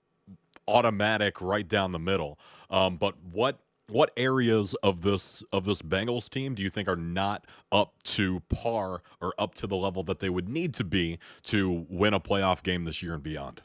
automatic 0.68 1.40
right 1.40 1.66
down 1.66 1.92
the 1.92 1.98
middle. 1.98 2.38
Um, 2.70 2.96
but 2.96 3.14
what 3.30 3.58
what 3.92 4.10
areas 4.16 4.74
of 4.82 5.02
this 5.02 5.44
of 5.52 5.64
this 5.64 5.82
Bengals 5.82 6.28
team 6.28 6.54
do 6.54 6.62
you 6.62 6.70
think 6.70 6.88
are 6.88 6.96
not 6.96 7.44
up 7.70 8.02
to 8.04 8.40
par 8.48 9.02
or 9.20 9.34
up 9.38 9.54
to 9.56 9.66
the 9.66 9.76
level 9.76 10.02
that 10.04 10.18
they 10.18 10.30
would 10.30 10.48
need 10.48 10.74
to 10.74 10.84
be 10.84 11.18
to 11.44 11.86
win 11.88 12.14
a 12.14 12.20
playoff 12.20 12.62
game 12.62 12.84
this 12.84 13.02
year 13.02 13.14
and 13.14 13.22
beyond? 13.22 13.62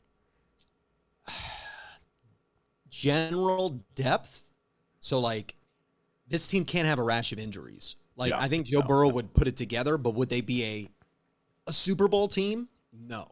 General 2.90 3.82
depth. 3.96 4.52
So 5.00 5.20
like 5.20 5.56
this 6.28 6.48
team 6.48 6.66
can't 6.66 6.88
have 6.88 7.00
a 7.00 7.04
rash 7.04 7.32
of 7.32 7.40
injuries. 7.40 7.96
Like 8.16 8.32
yeah, 8.32 8.40
I 8.40 8.48
think 8.48 8.68
Joe 8.68 8.82
no, 8.82 8.88
Burrow 8.88 9.10
no. 9.10 9.16
would 9.16 9.34
put 9.34 9.48
it 9.48 9.56
together, 9.56 9.98
but 9.98 10.16
would 10.16 10.30
they 10.30 10.42
be 10.42 10.64
a 10.64 10.90
a 11.68 11.74
Super 11.74 12.08
Bowl 12.08 12.28
team? 12.28 12.68
No. 12.92 13.32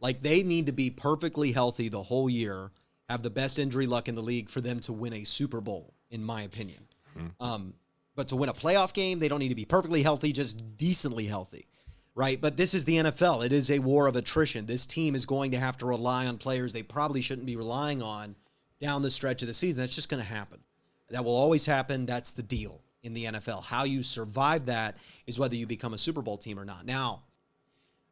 Like 0.00 0.22
they 0.22 0.42
need 0.42 0.66
to 0.66 0.72
be 0.72 0.90
perfectly 0.90 1.52
healthy 1.52 1.88
the 1.88 2.02
whole 2.02 2.28
year, 2.28 2.70
have 3.08 3.22
the 3.22 3.30
best 3.30 3.58
injury 3.58 3.86
luck 3.86 4.08
in 4.08 4.14
the 4.14 4.22
league 4.22 4.48
for 4.48 4.60
them 4.60 4.80
to 4.80 4.92
win 4.92 5.12
a 5.12 5.24
Super 5.24 5.60
Bowl 5.60 5.93
in 6.14 6.22
my 6.22 6.42
opinion. 6.42 6.86
Mm-hmm. 7.18 7.44
Um, 7.44 7.74
but 8.14 8.28
to 8.28 8.36
win 8.36 8.48
a 8.48 8.54
playoff 8.54 8.94
game, 8.94 9.18
they 9.18 9.28
don't 9.28 9.40
need 9.40 9.48
to 9.48 9.54
be 9.54 9.64
perfectly 9.64 10.02
healthy, 10.02 10.32
just 10.32 10.78
decently 10.78 11.26
healthy, 11.26 11.66
right? 12.14 12.40
But 12.40 12.56
this 12.56 12.72
is 12.72 12.84
the 12.84 12.96
NFL. 12.96 13.44
It 13.44 13.52
is 13.52 13.70
a 13.70 13.80
war 13.80 14.06
of 14.06 14.14
attrition. 14.14 14.66
This 14.66 14.86
team 14.86 15.16
is 15.16 15.26
going 15.26 15.50
to 15.50 15.58
have 15.58 15.76
to 15.78 15.86
rely 15.86 16.26
on 16.26 16.38
players 16.38 16.72
they 16.72 16.84
probably 16.84 17.20
shouldn't 17.20 17.46
be 17.46 17.56
relying 17.56 18.00
on 18.00 18.36
down 18.80 19.02
the 19.02 19.10
stretch 19.10 19.42
of 19.42 19.48
the 19.48 19.54
season. 19.54 19.82
That's 19.82 19.94
just 19.94 20.08
going 20.08 20.22
to 20.22 20.28
happen. 20.28 20.60
That 21.10 21.24
will 21.24 21.34
always 21.34 21.66
happen. 21.66 22.06
That's 22.06 22.30
the 22.30 22.42
deal 22.42 22.80
in 23.02 23.12
the 23.12 23.24
NFL. 23.24 23.64
How 23.64 23.84
you 23.84 24.02
survive 24.02 24.66
that 24.66 24.96
is 25.26 25.38
whether 25.38 25.56
you 25.56 25.66
become 25.66 25.94
a 25.94 25.98
Super 25.98 26.22
Bowl 26.22 26.38
team 26.38 26.58
or 26.58 26.64
not. 26.64 26.86
Now, 26.86 27.24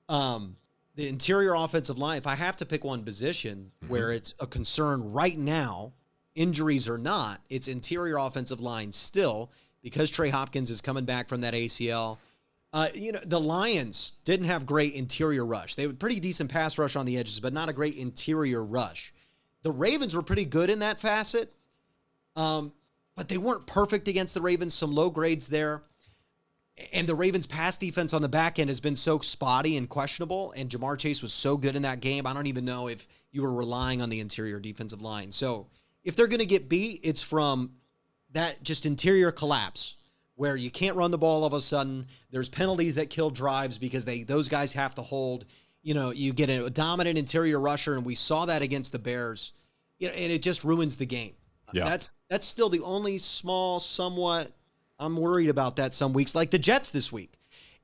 um, 0.08 0.56
the 0.96 1.08
interior 1.08 1.54
offensive 1.54 1.98
line, 1.98 2.18
if 2.18 2.26
I 2.26 2.34
have 2.34 2.56
to 2.56 2.66
pick 2.66 2.84
one 2.84 3.04
position 3.04 3.70
mm-hmm. 3.80 3.92
where 3.92 4.10
it's 4.10 4.34
a 4.40 4.46
concern 4.46 5.12
right 5.12 5.38
now, 5.38 5.92
injuries 6.34 6.88
or 6.88 6.98
not, 6.98 7.40
it's 7.48 7.68
interior 7.68 8.16
offensive 8.16 8.60
line 8.60 8.92
still 8.92 9.50
because 9.82 10.10
Trey 10.10 10.30
Hopkins 10.30 10.70
is 10.70 10.80
coming 10.80 11.04
back 11.04 11.28
from 11.28 11.40
that 11.42 11.54
ACL. 11.54 12.18
Uh, 12.72 12.88
you 12.94 13.12
know, 13.12 13.20
the 13.24 13.40
Lions 13.40 14.14
didn't 14.24 14.46
have 14.46 14.64
great 14.64 14.94
interior 14.94 15.44
rush. 15.44 15.74
They 15.74 15.82
had 15.82 15.98
pretty 15.98 16.20
decent 16.20 16.50
pass 16.50 16.78
rush 16.78 16.96
on 16.96 17.04
the 17.04 17.18
edges, 17.18 17.40
but 17.40 17.52
not 17.52 17.68
a 17.68 17.72
great 17.72 17.96
interior 17.96 18.64
rush. 18.64 19.12
The 19.62 19.72
Ravens 19.72 20.16
were 20.16 20.22
pretty 20.22 20.46
good 20.46 20.70
in 20.70 20.78
that 20.78 21.00
facet, 21.00 21.52
um, 22.34 22.72
but 23.14 23.28
they 23.28 23.36
weren't 23.36 23.66
perfect 23.66 24.08
against 24.08 24.34
the 24.34 24.40
Ravens. 24.40 24.72
Some 24.72 24.94
low 24.94 25.10
grades 25.10 25.48
there. 25.48 25.82
And 26.94 27.06
the 27.06 27.14
Ravens' 27.14 27.46
pass 27.46 27.76
defense 27.76 28.14
on 28.14 28.22
the 28.22 28.28
back 28.30 28.58
end 28.58 28.70
has 28.70 28.80
been 28.80 28.96
so 28.96 29.18
spotty 29.18 29.76
and 29.76 29.86
questionable. 29.86 30.52
And 30.56 30.70
Ja'Marr 30.70 30.98
Chase 30.98 31.22
was 31.22 31.34
so 31.34 31.58
good 31.58 31.76
in 31.76 31.82
that 31.82 32.00
game. 32.00 32.26
I 32.26 32.32
don't 32.32 32.46
even 32.46 32.64
know 32.64 32.88
if 32.88 33.06
you 33.30 33.42
were 33.42 33.52
relying 33.52 34.00
on 34.00 34.08
the 34.08 34.20
interior 34.20 34.58
defensive 34.58 35.02
line. 35.02 35.30
So 35.30 35.66
if 36.04 36.16
they're 36.16 36.28
going 36.28 36.40
to 36.40 36.46
get 36.46 36.68
beat, 36.68 37.00
it's 37.02 37.22
from 37.22 37.72
that 38.32 38.62
just 38.62 38.86
interior 38.86 39.30
collapse 39.30 39.96
where 40.34 40.56
you 40.56 40.70
can't 40.70 40.96
run 40.96 41.10
the 41.10 41.18
ball 41.18 41.42
all 41.42 41.46
of 41.46 41.52
a 41.52 41.60
sudden. 41.60 42.06
There's 42.30 42.48
penalties 42.48 42.96
that 42.96 43.10
kill 43.10 43.30
drives 43.30 43.78
because 43.78 44.04
they 44.04 44.22
those 44.22 44.48
guys 44.48 44.72
have 44.72 44.94
to 44.96 45.02
hold. 45.02 45.44
You 45.82 45.94
know, 45.94 46.10
you 46.10 46.32
get 46.32 46.48
a 46.48 46.70
dominant 46.70 47.18
interior 47.18 47.60
rusher, 47.60 47.94
and 47.94 48.04
we 48.04 48.14
saw 48.14 48.46
that 48.46 48.62
against 48.62 48.92
the 48.92 48.98
Bears. 48.98 49.52
You 49.98 50.08
know, 50.08 50.14
and 50.14 50.32
it 50.32 50.42
just 50.42 50.64
ruins 50.64 50.96
the 50.96 51.06
game. 51.06 51.34
Yeah. 51.72 51.84
That's 51.84 52.12
that's 52.28 52.46
still 52.46 52.68
the 52.68 52.80
only 52.80 53.18
small, 53.18 53.80
somewhat. 53.80 54.50
I'm 54.98 55.16
worried 55.16 55.48
about 55.48 55.76
that 55.76 55.94
some 55.94 56.12
weeks, 56.12 56.34
like 56.34 56.50
the 56.50 56.58
Jets 56.58 56.90
this 56.90 57.10
week. 57.10 57.38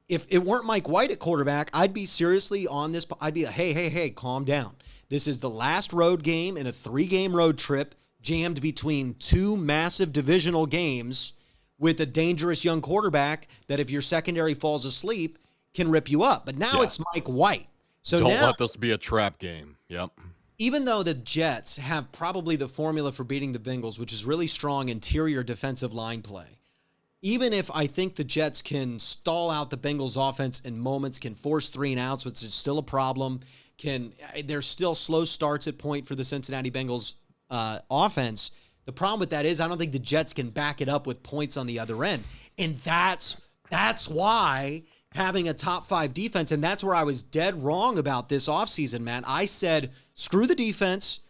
If 0.08 0.26
it 0.30 0.38
weren't 0.38 0.64
Mike 0.64 0.88
White 0.88 1.10
at 1.10 1.18
quarterback, 1.18 1.70
I'd 1.74 1.92
be 1.92 2.06
seriously 2.06 2.66
on 2.66 2.92
this. 2.92 3.06
I'd 3.20 3.34
be, 3.34 3.44
like, 3.44 3.54
hey, 3.54 3.72
hey, 3.72 3.88
hey, 3.88 4.10
calm 4.10 4.44
down. 4.44 4.76
This 5.10 5.26
is 5.26 5.38
the 5.38 5.50
last 5.50 5.92
road 5.92 6.22
game 6.22 6.56
in 6.56 6.66
a 6.66 6.72
three 6.72 7.06
game 7.06 7.34
road 7.34 7.58
trip 7.58 7.94
jammed 8.20 8.60
between 8.60 9.14
two 9.14 9.56
massive 9.56 10.12
divisional 10.12 10.66
games 10.66 11.34
with 11.78 12.00
a 12.00 12.06
dangerous 12.06 12.64
young 12.64 12.80
quarterback 12.80 13.48
that 13.68 13.80
if 13.80 13.90
your 13.90 14.02
secondary 14.02 14.54
falls 14.54 14.84
asleep 14.84 15.38
can 15.74 15.90
rip 15.90 16.10
you 16.10 16.22
up. 16.22 16.44
But 16.44 16.58
now 16.58 16.78
yeah. 16.78 16.82
it's 16.82 17.00
Mike 17.14 17.28
White. 17.28 17.68
So 18.02 18.20
don't 18.20 18.30
now, 18.30 18.46
let 18.46 18.58
this 18.58 18.76
be 18.76 18.92
a 18.92 18.98
trap 18.98 19.38
game. 19.38 19.76
Yep. 19.88 20.10
Even 20.58 20.84
though 20.84 21.02
the 21.02 21.14
Jets 21.14 21.76
have 21.76 22.10
probably 22.10 22.56
the 22.56 22.68
formula 22.68 23.12
for 23.12 23.22
beating 23.22 23.52
the 23.52 23.58
Bengals, 23.58 23.98
which 23.98 24.12
is 24.12 24.24
really 24.24 24.48
strong 24.48 24.88
interior 24.88 25.44
defensive 25.44 25.94
line 25.94 26.22
play, 26.22 26.58
even 27.22 27.52
if 27.52 27.70
I 27.72 27.86
think 27.86 28.16
the 28.16 28.24
Jets 28.24 28.62
can 28.62 28.98
stall 28.98 29.50
out 29.50 29.70
the 29.70 29.76
Bengals 29.76 30.16
offense 30.16 30.60
in 30.60 30.78
moments, 30.78 31.18
can 31.18 31.34
force 31.34 31.68
three 31.68 31.92
and 31.92 32.00
outs, 32.00 32.24
which 32.24 32.42
is 32.42 32.54
still 32.54 32.78
a 32.78 32.82
problem, 32.82 33.40
can 33.76 34.12
there's 34.44 34.66
still 34.66 34.94
slow 34.94 35.24
starts 35.24 35.68
at 35.68 35.78
point 35.78 36.06
for 36.06 36.14
the 36.14 36.24
Cincinnati 36.24 36.70
Bengals 36.70 37.14
uh, 37.50 37.78
offense. 37.90 38.50
The 38.84 38.92
problem 38.92 39.20
with 39.20 39.30
that 39.30 39.44
is 39.46 39.60
I 39.60 39.68
don't 39.68 39.78
think 39.78 39.92
the 39.92 39.98
Jets 39.98 40.32
can 40.32 40.50
back 40.50 40.80
it 40.80 40.88
up 40.88 41.06
with 41.06 41.22
points 41.22 41.56
on 41.56 41.66
the 41.66 41.78
other 41.78 42.04
end. 42.04 42.24
And 42.56 42.78
that's 42.78 43.36
that's 43.70 44.08
why 44.08 44.82
having 45.12 45.48
a 45.48 45.54
top 45.54 45.86
five 45.86 46.14
defense, 46.14 46.52
and 46.52 46.62
that's 46.62 46.84
where 46.84 46.94
I 46.94 47.02
was 47.02 47.22
dead 47.22 47.62
wrong 47.62 47.98
about 47.98 48.28
this 48.28 48.48
offseason, 48.48 49.00
man. 49.00 49.24
I 49.26 49.46
said, 49.46 49.90
screw 50.14 50.46
the 50.46 50.54
defense, 50.54 51.20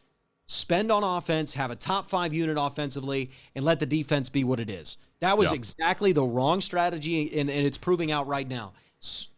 spend 0.46 0.90
on 0.90 1.04
offense, 1.04 1.54
have 1.54 1.70
a 1.70 1.76
top 1.76 2.08
five 2.08 2.32
unit 2.34 2.56
offensively, 2.58 3.30
and 3.54 3.64
let 3.64 3.80
the 3.80 3.86
defense 3.86 4.28
be 4.28 4.44
what 4.44 4.60
it 4.60 4.70
is. 4.70 4.98
That 5.20 5.38
was 5.38 5.52
exactly 5.52 6.12
the 6.12 6.24
wrong 6.24 6.60
strategy, 6.60 7.38
and, 7.40 7.50
and 7.50 7.66
it's 7.66 7.78
proving 7.78 8.12
out 8.12 8.26
right 8.26 8.48
now. 8.48 8.72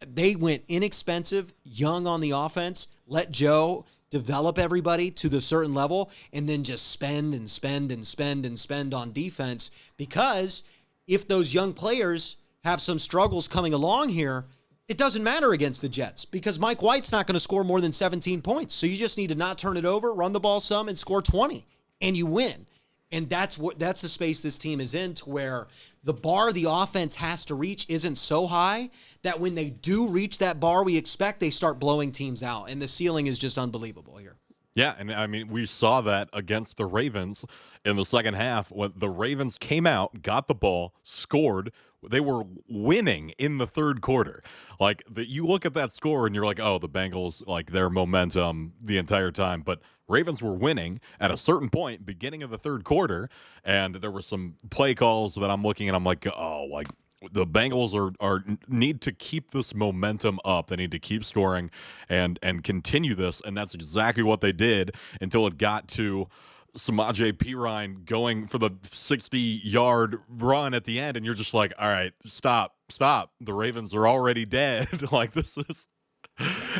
They 0.06 0.36
went 0.36 0.62
inexpensive, 0.68 1.52
young 1.64 2.06
on 2.06 2.20
the 2.20 2.32
offense, 2.32 2.88
let 3.06 3.30
Joe 3.30 3.84
develop 4.10 4.58
everybody 4.58 5.10
to 5.10 5.28
the 5.28 5.40
certain 5.40 5.72
level 5.72 6.10
and 6.32 6.48
then 6.48 6.64
just 6.64 6.90
spend 6.90 7.32
and 7.34 7.48
spend 7.48 7.92
and 7.92 8.06
spend 8.06 8.44
and 8.44 8.58
spend 8.58 8.92
on 8.92 9.12
defense 9.12 9.70
because 9.96 10.64
if 11.06 11.26
those 11.26 11.54
young 11.54 11.72
players 11.72 12.36
have 12.64 12.80
some 12.80 12.98
struggles 12.98 13.48
coming 13.48 13.72
along 13.72 14.08
here 14.08 14.44
it 14.90 14.98
doesn't 14.98 15.22
matter 15.22 15.52
against 15.52 15.82
the 15.82 15.88
Jets 15.88 16.24
because 16.24 16.58
Mike 16.58 16.82
White's 16.82 17.12
not 17.12 17.28
going 17.28 17.34
to 17.34 17.40
score 17.40 17.62
more 17.62 17.80
than 17.80 17.92
17 17.92 18.42
points. 18.42 18.74
So 18.74 18.88
you 18.88 18.96
just 18.96 19.16
need 19.16 19.28
to 19.28 19.36
not 19.36 19.56
turn 19.56 19.76
it 19.76 19.84
over, 19.84 20.12
run 20.12 20.32
the 20.32 20.40
ball 20.40 20.58
some 20.58 20.88
and 20.88 20.98
score 20.98 21.22
20 21.22 21.64
and 22.00 22.16
you 22.16 22.26
win. 22.26 22.66
And 23.12 23.28
that's 23.28 23.58
what 23.58 23.78
that's 23.78 24.02
the 24.02 24.08
space 24.08 24.40
this 24.40 24.56
team 24.56 24.80
is 24.80 24.94
in 24.94 25.14
to 25.14 25.28
where 25.28 25.66
the 26.04 26.14
bar 26.14 26.52
the 26.52 26.66
offense 26.68 27.16
has 27.16 27.44
to 27.46 27.54
reach 27.54 27.84
isn't 27.88 28.16
so 28.16 28.46
high 28.46 28.90
that 29.22 29.40
when 29.40 29.56
they 29.56 29.70
do 29.70 30.06
reach 30.06 30.38
that 30.38 30.60
bar 30.60 30.84
we 30.84 30.96
expect, 30.96 31.40
they 31.40 31.50
start 31.50 31.78
blowing 31.80 32.12
teams 32.12 32.42
out. 32.42 32.70
And 32.70 32.80
the 32.80 32.88
ceiling 32.88 33.26
is 33.26 33.38
just 33.38 33.58
unbelievable 33.58 34.16
here. 34.16 34.36
Yeah, 34.74 34.94
and 34.98 35.12
I 35.12 35.26
mean, 35.26 35.48
we 35.48 35.66
saw 35.66 36.00
that 36.02 36.28
against 36.32 36.76
the 36.76 36.86
Ravens 36.86 37.44
in 37.84 37.96
the 37.96 38.04
second 38.04 38.34
half 38.34 38.70
when 38.70 38.92
the 38.94 39.10
Ravens 39.10 39.58
came 39.58 39.86
out, 39.86 40.22
got 40.22 40.46
the 40.46 40.54
ball, 40.54 40.94
scored. 41.02 41.72
They 42.08 42.20
were 42.20 42.44
winning 42.68 43.30
in 43.30 43.58
the 43.58 43.66
third 43.66 44.00
quarter. 44.00 44.42
Like 44.78 45.02
the, 45.10 45.28
you 45.28 45.44
look 45.44 45.66
at 45.66 45.74
that 45.74 45.92
score 45.92 46.24
and 46.24 46.34
you're 46.34 46.46
like, 46.46 46.60
oh, 46.60 46.78
the 46.78 46.88
Bengals 46.88 47.46
like 47.46 47.72
their 47.72 47.90
momentum 47.90 48.74
the 48.80 48.96
entire 48.96 49.32
time, 49.32 49.62
but 49.62 49.80
Ravens 50.10 50.42
were 50.42 50.52
winning 50.52 51.00
at 51.18 51.30
a 51.30 51.36
certain 51.36 51.70
point, 51.70 52.04
beginning 52.04 52.42
of 52.42 52.50
the 52.50 52.58
third 52.58 52.84
quarter, 52.84 53.30
and 53.64 53.96
there 53.96 54.10
were 54.10 54.22
some 54.22 54.56
play 54.70 54.94
calls 54.94 55.34
that 55.36 55.50
I'm 55.50 55.62
looking 55.62 55.88
and 55.88 55.96
I'm 55.96 56.04
like, 56.04 56.26
oh, 56.26 56.66
like 56.70 56.88
the 57.32 57.46
Bengals 57.46 57.94
are 57.94 58.12
are 58.20 58.44
need 58.68 59.00
to 59.02 59.12
keep 59.12 59.50
this 59.50 59.74
momentum 59.74 60.40
up. 60.44 60.68
They 60.68 60.76
need 60.76 60.90
to 60.92 60.98
keep 60.98 61.24
scoring 61.24 61.70
and 62.08 62.38
and 62.42 62.64
continue 62.64 63.14
this, 63.14 63.40
and 63.44 63.56
that's 63.56 63.74
exactly 63.74 64.22
what 64.22 64.40
they 64.40 64.52
did 64.52 64.94
until 65.20 65.46
it 65.46 65.58
got 65.58 65.88
to 65.88 66.28
Samaje 66.76 67.32
Perine 67.32 68.04
going 68.04 68.46
for 68.46 68.58
the 68.58 68.70
60 68.82 69.38
yard 69.38 70.18
run 70.28 70.74
at 70.74 70.84
the 70.84 70.98
end, 71.00 71.16
and 71.16 71.26
you're 71.26 71.34
just 71.34 71.54
like, 71.54 71.72
all 71.78 71.88
right, 71.88 72.12
stop, 72.24 72.76
stop. 72.88 73.32
The 73.40 73.52
Ravens 73.52 73.94
are 73.94 74.06
already 74.06 74.44
dead. 74.44 74.88
like 75.12 75.32
this 75.32 75.56
is 75.56 75.88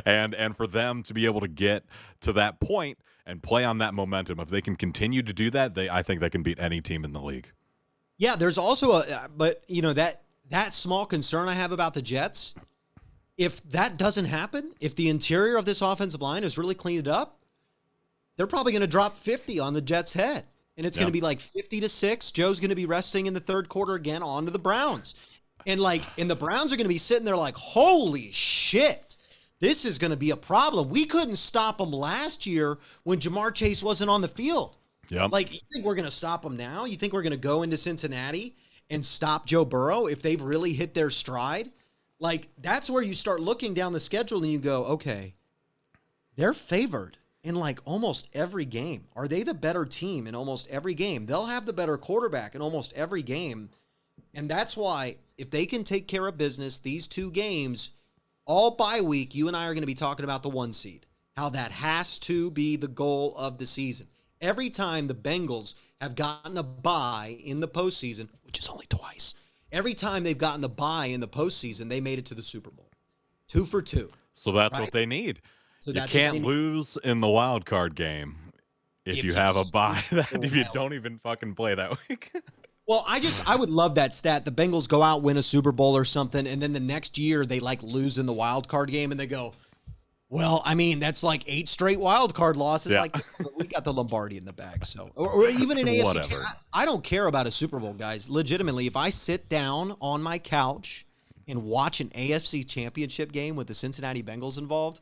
and 0.06 0.34
and 0.34 0.56
for 0.56 0.66
them 0.66 1.02
to 1.02 1.14
be 1.14 1.26
able 1.26 1.40
to 1.40 1.48
get 1.48 1.84
to 2.20 2.32
that 2.32 2.60
point 2.60 2.98
and 3.26 3.42
play 3.42 3.64
on 3.64 3.78
that 3.78 3.94
momentum, 3.94 4.40
if 4.40 4.48
they 4.48 4.61
can 4.61 4.76
continue 4.76 5.22
to 5.22 5.33
do 5.33 5.50
that, 5.50 5.74
they 5.74 5.88
I 5.88 6.02
think 6.02 6.20
they 6.20 6.30
can 6.30 6.42
beat 6.42 6.59
any 6.59 6.80
team 6.80 7.04
in 7.04 7.12
the 7.12 7.20
league. 7.20 7.52
Yeah, 8.18 8.37
there's 8.37 8.59
also 8.59 8.92
a 8.92 8.98
uh, 9.00 9.28
but 9.37 9.64
you 9.68 9.83
know 9.83 9.92
that 9.94 10.22
that 10.50 10.74
small 10.74 11.06
concern 11.06 11.48
I 11.48 11.52
have 11.54 11.72
about 11.72 11.94
the 11.94 12.02
Jets. 12.02 12.54
If 13.38 13.62
that 13.70 13.96
doesn't 13.96 14.26
happen, 14.26 14.74
if 14.80 14.94
the 14.96 15.09
interior 15.09 15.56
of 15.56 15.64
this 15.64 15.80
offensive 15.80 16.20
line 16.20 16.44
is 16.44 16.59
really 16.59 16.74
cleaned 16.74 17.09
up, 17.09 17.38
they're 18.37 18.46
probably 18.46 18.72
going 18.72 18.83
to 18.83 18.87
drop 18.88 19.16
50 19.16 19.59
on 19.61 19.72
the 19.72 19.80
Jets' 19.80 20.12
head. 20.12 20.44
And 20.76 20.85
it's 20.87 20.96
Yeah. 20.96 21.02
going 21.02 21.09
to 21.09 21.12
be 21.12 21.22
like 21.22 21.40
50 21.40 21.80
to 21.80 21.88
6. 21.88 22.30
Joe's 22.33 22.61
going 22.61 22.68
to 22.70 22.76
be 22.76 22.85
resting 22.87 23.26
in 23.26 23.33
the 23.35 23.40
third 23.40 23.68
quarter 23.70 23.94
again 23.94 24.22
onto 24.22 24.50
the 24.50 24.59
Browns. 24.59 25.14
And 25.66 25.80
like 25.80 26.04
and 26.18 26.28
the 26.28 26.37
Browns 26.37 26.72
are 26.72 26.76
going 26.76 26.85
to 26.85 26.88
be 26.88 26.98
sitting 26.98 27.24
there 27.24 27.37
like, 27.37 27.54
"Holy 27.56 28.30
shit. 28.33 29.10
This 29.61 29.85
is 29.85 29.99
going 29.99 30.11
to 30.11 30.16
be 30.16 30.31
a 30.31 30.37
problem. 30.37 30.88
We 30.88 31.05
couldn't 31.05 31.37
stop 31.37 31.79
them 31.79 31.92
last 31.92 32.46
year 32.46 32.79
when 33.03 33.18
Ja'Marr 33.18 33.55
Chase 33.55 33.83
wasn't 33.83 34.11
on 34.11 34.20
the 34.20 34.29
field." 34.29 34.77
Yep. 35.11 35.33
Like, 35.33 35.53
you 35.53 35.61
think 35.73 35.85
we're 35.85 35.96
going 35.96 36.05
to 36.05 36.11
stop 36.11 36.42
them 36.42 36.57
now? 36.57 36.85
You 36.85 36.96
think 36.96 37.12
we're 37.12 37.23
going 37.23 37.33
to 37.33 37.38
go 37.38 37.62
into 37.62 37.77
Cincinnati 37.77 38.57
and 38.88 39.05
stop 39.05 39.44
Joe 39.44 39.64
Burrow 39.64 40.07
if 40.07 40.23
they've 40.23 40.40
really 40.40 40.73
hit 40.73 40.94
their 40.94 41.11
stride? 41.11 41.70
Like, 42.20 42.49
that's 42.59 42.88
where 42.88 43.03
you 43.03 43.14
start 43.14 43.40
looking 43.40 43.75
down 43.75 43.92
the 43.92 44.01
schedule 44.01 44.42
and 44.42 44.53
you 44.53 44.61
go, 44.61 44.85
okay, 44.85 45.35
they're 46.37 46.55
favored 46.55 47.18
in 47.42 47.55
like 47.55 47.81
almost 47.85 48.29
every 48.35 48.66
game. 48.66 49.07
Are 49.16 49.27
they 49.27 49.42
the 49.42 49.55
better 49.55 49.85
team 49.85 50.27
in 50.27 50.35
almost 50.35 50.68
every 50.68 50.94
game? 50.94 51.27
They'll 51.27 51.46
have 51.46 51.66
the 51.66 51.73
better 51.73 51.96
quarterback 51.96 52.55
in 52.55 52.61
almost 52.61 52.92
every 52.92 53.23
game. 53.23 53.70
And 54.35 54.49
that's 54.49 54.77
why, 54.77 55.16
if 55.38 55.51
they 55.51 55.66
can 55.66 55.83
take 55.83 56.07
care 56.07 56.27
of 56.27 56.37
business 56.37 56.79
these 56.79 57.07
two 57.07 57.31
games, 57.31 57.92
all 58.46 58.72
bye 58.72 59.00
week, 59.00 59.35
you 59.35 59.48
and 59.48 59.57
I 59.57 59.66
are 59.66 59.74
going 59.74 59.83
to 59.83 59.87
be 59.87 59.94
talking 59.94 60.24
about 60.24 60.42
the 60.42 60.48
one 60.48 60.72
seed, 60.72 61.07
how 61.37 61.48
that 61.50 61.72
has 61.72 62.18
to 62.20 62.50
be 62.50 62.76
the 62.76 62.88
goal 62.88 63.35
of 63.37 63.59
the 63.59 63.66
season. 63.66 64.09
Every 64.40 64.70
time 64.70 65.07
the 65.07 65.14
Bengals 65.14 65.74
have 66.00 66.14
gotten 66.14 66.57
a 66.57 66.62
bye 66.62 67.38
in 67.44 67.61
the 67.61 67.68
postseason, 67.68 68.29
which 68.42 68.59
is 68.59 68.68
only 68.68 68.87
twice, 68.87 69.35
every 69.70 69.94
time 69.94 70.24
they've 70.24 70.37
gotten 70.37 70.62
the 70.62 70.68
bye 70.68 71.07
in 71.07 71.20
the 71.20 71.29
postseason, 71.29 71.88
they 71.88 72.00
made 72.00 72.18
it 72.18 72.26
to 72.26 72.35
the 72.35 72.42
Super 72.42 72.70
Bowl. 72.70 72.90
Two 73.48 73.66
for 73.66 73.83
two. 73.83 74.11
so 74.35 74.53
that's 74.53 74.72
right. 74.72 74.83
what 74.83 74.92
they 74.92 75.07
need. 75.07 75.40
So 75.81 75.90
you 75.92 76.03
can't 76.03 76.44
lose 76.44 76.98
in 77.03 77.20
the 77.20 77.29
wild 77.29 77.64
card 77.64 77.94
game 77.94 78.37
if, 79.05 79.18
If 79.18 79.24
you 79.24 79.31
you 79.31 79.37
have 79.37 79.57
a 79.57 79.64
bye. 79.64 80.03
That 80.11 80.44
if 80.44 80.55
you 80.55 80.64
don't 80.72 80.92
even 80.94 81.18
fucking 81.18 81.55
play 81.55 81.74
that 81.74 81.96
week. 82.09 82.33
Well, 82.90 83.05
I 83.07 83.20
just 83.20 83.48
I 83.48 83.55
would 83.55 83.70
love 83.70 83.94
that 83.94 84.12
stat. 84.12 84.44
The 84.44 84.50
Bengals 84.50 84.88
go 84.88 85.00
out, 85.00 85.22
win 85.22 85.37
a 85.37 85.44
Super 85.44 85.70
Bowl 85.70 85.96
or 85.96 86.05
something, 86.05 86.44
and 86.44 86.61
then 86.61 86.72
the 86.72 86.81
next 86.81 87.18
year 87.18 87.46
they 87.46 87.61
like 87.61 87.85
lose 87.85 88.18
in 88.18 88.26
the 88.26 88.33
wild 88.33 88.66
card 88.66 88.90
game, 88.90 89.12
and 89.12 89.20
they 89.20 89.29
go, 89.29 89.55
"Well, 90.29 90.61
I 90.64 90.74
mean, 90.74 90.98
that's 90.98 91.22
like 91.22 91.44
eight 91.46 91.68
straight 91.68 92.00
wild 92.00 92.35
card 92.35 92.57
losses. 92.57 92.90
Yeah. 92.90 93.03
Like 93.03 93.24
we 93.57 93.68
got 93.68 93.85
the 93.85 93.92
Lombardi 93.92 94.38
in 94.38 94.44
the 94.44 94.53
bag, 94.53 94.85
so 94.85 95.09
or, 95.14 95.29
or 95.29 95.48
even 95.50 95.79
an 95.79 95.87
AFC. 95.87 96.05
Whatever. 96.05 96.42
I, 96.42 96.83
I 96.83 96.85
don't 96.85 97.05
care 97.05 97.29
about 97.29 97.46
a 97.46 97.53
Super 97.53 97.79
Bowl, 97.79 97.92
guys. 97.92 98.29
Legitimately, 98.29 98.88
if 98.88 98.96
I 98.96 99.11
sit 99.11 99.48
down 99.48 99.96
on 100.00 100.20
my 100.20 100.40
couch 100.40 101.07
and 101.46 101.62
watch 101.62 102.00
an 102.00 102.09
AFC 102.09 102.66
Championship 102.66 103.31
game 103.31 103.55
with 103.55 103.68
the 103.68 103.74
Cincinnati 103.74 104.24
Bengals 104.24 104.59
involved, 104.59 104.98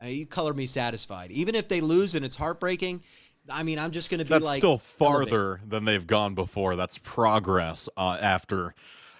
uh, 0.00 0.06
you 0.06 0.26
color 0.26 0.54
me 0.54 0.66
satisfied. 0.66 1.32
Even 1.32 1.56
if 1.56 1.66
they 1.66 1.80
lose 1.80 2.14
and 2.14 2.24
it's 2.24 2.36
heartbreaking. 2.36 3.02
I 3.50 3.62
mean, 3.62 3.78
I'm 3.78 3.90
just 3.90 4.10
going 4.10 4.18
to 4.20 4.24
be 4.24 4.30
That's 4.30 4.44
like 4.44 4.58
still 4.58 4.80
elevated. 4.98 5.30
farther 5.30 5.60
than 5.66 5.84
they've 5.84 6.06
gone 6.06 6.34
before. 6.34 6.76
That's 6.76 6.98
progress 6.98 7.88
uh, 7.96 8.18
after 8.20 8.74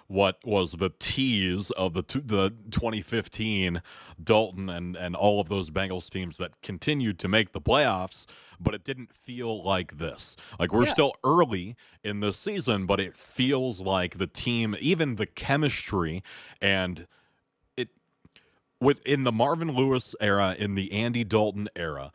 what 0.06 0.38
was 0.44 0.72
the 0.72 0.90
tease 0.98 1.70
of 1.72 1.94
the 1.94 2.02
t- 2.02 2.20
the 2.24 2.50
2015 2.70 3.80
Dalton 4.22 4.68
and 4.68 4.94
and 4.94 5.16
all 5.16 5.40
of 5.40 5.48
those 5.48 5.70
Bengals 5.70 6.10
teams 6.10 6.36
that 6.36 6.60
continued 6.62 7.18
to 7.20 7.28
make 7.28 7.52
the 7.52 7.60
playoffs, 7.60 8.26
but 8.60 8.74
it 8.74 8.84
didn't 8.84 9.10
feel 9.12 9.62
like 9.64 9.96
this. 9.98 10.36
Like 10.58 10.72
we're 10.72 10.84
Yeah. 10.84 10.92
still 10.92 11.14
early 11.24 11.76
in 12.04 12.20
the 12.20 12.32
season, 12.32 12.84
but 12.86 13.00
it 13.00 13.16
feels 13.16 13.80
like 13.80 14.18
the 14.18 14.26
team, 14.26 14.76
even 14.80 15.16
the 15.16 15.26
chemistry 15.26 16.22
and 16.60 17.06
it 17.76 17.88
with 18.80 19.04
in 19.06 19.24
the 19.24 19.32
Marvin 19.32 19.72
Lewis 19.74 20.14
era, 20.20 20.54
in 20.58 20.74
the 20.74 20.92
Andy 20.92 21.24
Dalton 21.24 21.68
era, 21.74 22.12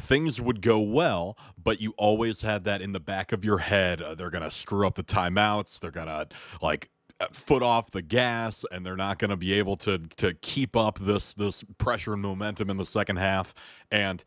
things 0.00 0.40
would 0.40 0.62
go 0.62 0.78
well, 0.80 1.36
but 1.62 1.80
you 1.80 1.94
always 1.96 2.40
had 2.40 2.64
that 2.64 2.80
in 2.82 2.92
the 2.92 3.00
back 3.00 3.32
of 3.32 3.44
your 3.44 3.58
head. 3.58 4.00
Uh, 4.00 4.14
they're 4.14 4.30
gonna 4.30 4.50
screw 4.50 4.86
up 4.86 4.94
the 4.94 5.02
timeouts. 5.02 5.80
They're 5.80 5.90
gonna 5.90 6.26
like 6.62 6.90
uh, 7.20 7.26
foot 7.32 7.62
off 7.62 7.90
the 7.90 8.02
gas, 8.02 8.64
and 8.70 8.84
they're 8.84 8.96
not 8.96 9.18
gonna 9.18 9.36
be 9.36 9.52
able 9.54 9.76
to 9.78 9.98
to 10.16 10.34
keep 10.34 10.76
up 10.76 10.98
this 11.00 11.34
this 11.34 11.64
pressure 11.78 12.12
and 12.12 12.22
momentum 12.22 12.70
in 12.70 12.76
the 12.76 12.86
second 12.86 13.16
half, 13.16 13.54
and 13.90 14.24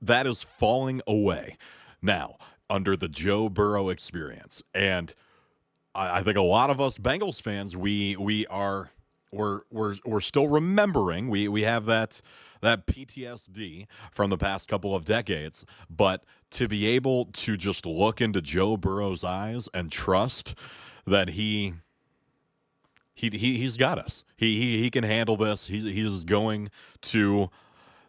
that 0.00 0.26
is 0.26 0.42
falling 0.42 1.00
away 1.06 1.56
now 2.02 2.36
under 2.68 2.96
the 2.96 3.08
Joe 3.08 3.48
Burrow 3.48 3.88
experience, 3.88 4.62
and. 4.74 5.14
I, 5.94 6.18
I 6.18 6.22
think 6.24 6.36
a 6.36 6.42
lot 6.42 6.70
of 6.70 6.80
us 6.80 6.98
Bengals 6.98 7.40
fans, 7.40 7.76
we 7.76 8.16
we 8.16 8.48
are 8.48 8.90
we're 9.34 9.62
we're 9.70 9.96
we're 10.04 10.20
still 10.20 10.48
remembering. 10.48 11.28
We 11.28 11.48
we 11.48 11.62
have 11.62 11.86
that 11.86 12.20
that 12.60 12.86
PTSD 12.86 13.86
from 14.12 14.30
the 14.30 14.38
past 14.38 14.68
couple 14.68 14.94
of 14.94 15.04
decades, 15.04 15.66
but 15.90 16.24
to 16.52 16.68
be 16.68 16.86
able 16.86 17.26
to 17.26 17.56
just 17.56 17.84
look 17.84 18.20
into 18.20 18.40
Joe 18.40 18.76
Burrow's 18.76 19.24
eyes 19.24 19.68
and 19.74 19.90
trust 19.92 20.54
that 21.06 21.30
he 21.30 21.74
he, 23.14 23.30
he 23.30 23.58
he's 23.58 23.76
got 23.76 23.98
us. 23.98 24.24
He 24.36 24.58
he, 24.60 24.82
he 24.82 24.90
can 24.90 25.04
handle 25.04 25.36
this. 25.36 25.66
He 25.66 25.92
he's 25.92 26.24
going 26.24 26.70
to 27.02 27.50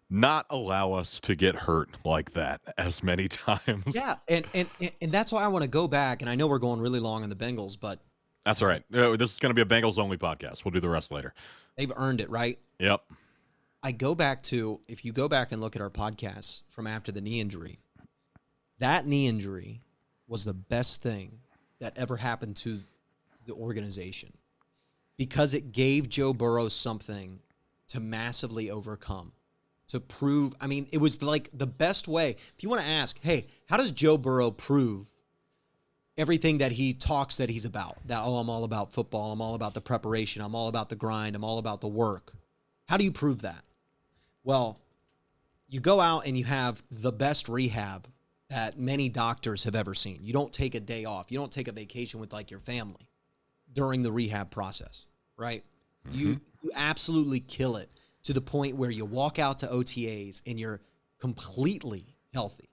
not 0.10 0.46
allow 0.50 0.94
us 0.94 1.20
to 1.22 1.36
get 1.36 1.56
hurt 1.56 1.90
like 2.06 2.32
that 2.34 2.62
as 2.78 3.04
many 3.04 3.28
times. 3.30 3.96
Yeah, 3.96 4.16
and 4.28 4.46
and 4.54 4.68
and- 5.02 5.12
that's 5.12 5.32
why 5.32 5.44
I 5.44 5.48
want 5.48 5.64
to 5.64 5.70
go 5.70 5.88
back. 5.88 6.22
And 6.22 6.30
I 6.30 6.36
know 6.36 6.48
we're 6.48 6.60
going 6.60 6.80
really 6.80 7.00
long 7.00 7.24
on 7.24 7.30
the 7.30 7.36
Bengals, 7.36 7.78
but 7.80 8.00
That's 8.46 8.62
all 8.62 8.68
right. 8.68 8.84
Uh, 8.94 9.16
This 9.18 9.34
is 9.34 9.40
going 9.40 9.54
to 9.54 9.66
be 9.66 9.76
a 9.76 9.82
Bengals 9.82 9.98
only 9.98 10.18
podcast. 10.18 10.64
We'll 10.64 10.72
do 10.72 10.80
the 10.80 10.90
rest 10.90 11.12
later. 11.12 11.34
they've 11.78 11.92
earned 11.96 12.22
it, 12.22 12.30
right? 12.30 12.60
Yep. 12.80 13.02
I 13.84 13.92
go 13.92 14.16
back 14.16 14.42
to 14.44 14.80
if 14.88 15.04
you 15.06 15.12
go 15.14 15.28
back 15.28 15.52
and 15.52 15.62
look 15.62 15.76
at 15.76 15.82
our 15.82 15.90
podcasts 15.90 16.62
from 16.70 16.88
after 16.88 17.12
the 17.12 17.22
knee 17.22 17.40
injury, 17.40 17.80
that 18.80 19.06
knee 19.08 19.28
injury 19.28 19.82
was 20.28 20.44
the 20.46 20.54
best 20.54 21.02
thing 21.02 21.40
that 21.80 21.98
ever 21.98 22.18
happened 22.18 22.56
to 22.58 22.80
the 23.46 23.54
organization 23.54 24.34
because 25.18 25.54
it 25.54 25.72
gave 25.72 26.10
Joe 26.10 26.34
Burrow 26.34 26.68
something 26.68 27.40
to 27.90 28.00
massively 28.00 28.72
overcome, 28.72 29.32
to 29.90 30.00
prove. 30.00 30.54
I 30.60 30.66
mean, 30.68 30.88
it 30.92 30.98
was 30.98 31.22
like 31.22 31.50
the 31.54 31.68
best 31.68 32.08
way. 32.08 32.32
If 32.56 32.64
you 32.64 32.70
want 32.70 32.82
to 32.82 32.88
ask, 32.88 33.20
hey, 33.22 33.46
how 33.70 33.78
does 33.78 33.92
Joe 33.92 34.18
Burrow 34.18 34.50
prove 34.50 35.06
everything 36.18 36.60
that 36.60 36.72
he 36.72 36.94
talks 36.94 37.38
that 37.38 37.50
he's 37.50 37.66
about? 37.66 37.98
That, 38.08 38.22
oh, 38.24 38.38
I'm 38.38 38.50
all 38.50 38.64
about 38.64 38.94
football. 38.94 39.32
I'm 39.32 39.42
all 39.42 39.56
about 39.56 39.74
the 39.74 39.82
preparation. 39.82 40.42
I'm 40.42 40.56
all 40.56 40.68
about 40.68 40.90
the 40.90 40.96
grind. 40.96 41.36
I'm 41.36 41.44
all 41.44 41.58
about 41.58 41.82
the 41.82 41.88
work. 41.88 42.34
How 42.88 42.98
do 42.98 43.04
you 43.04 43.12
prove 43.12 43.42
that? 43.42 43.64
Well, 44.44 44.80
you 45.68 45.80
go 45.80 46.00
out 46.00 46.28
and 46.28 46.38
you 46.38 46.46
have 46.46 46.84
the 46.92 47.12
best 47.12 47.50
rehab 47.50 48.08
that 48.50 48.78
many 48.78 49.10
doctors 49.10 49.64
have 49.64 49.76
ever 49.76 49.96
seen. 49.96 50.20
You 50.22 50.34
don't 50.34 50.54
take 50.54 50.76
a 50.76 50.80
day 50.80 51.06
off. 51.06 51.32
You 51.32 51.40
don't 51.40 51.52
take 51.52 51.68
a 51.68 51.72
vacation 51.72 52.20
with 52.20 52.32
like 52.32 52.52
your 52.52 52.60
family 52.60 53.10
during 53.74 54.04
the 54.04 54.12
rehab 54.12 54.52
process, 54.52 55.08
right? 55.38 55.64
You 56.12 56.28
mm-hmm. 56.28 56.40
you 56.62 56.72
absolutely 56.76 57.40
kill 57.40 57.78
it 57.78 57.90
to 58.24 58.34
the 58.34 58.42
point 58.42 58.76
where 58.76 58.92
you 58.92 59.06
walk 59.06 59.40
out 59.40 59.60
to 59.60 59.68
OTAs 59.68 60.44
and 60.46 60.60
you're 60.60 60.82
completely 61.20 62.16
healthy. 62.34 62.70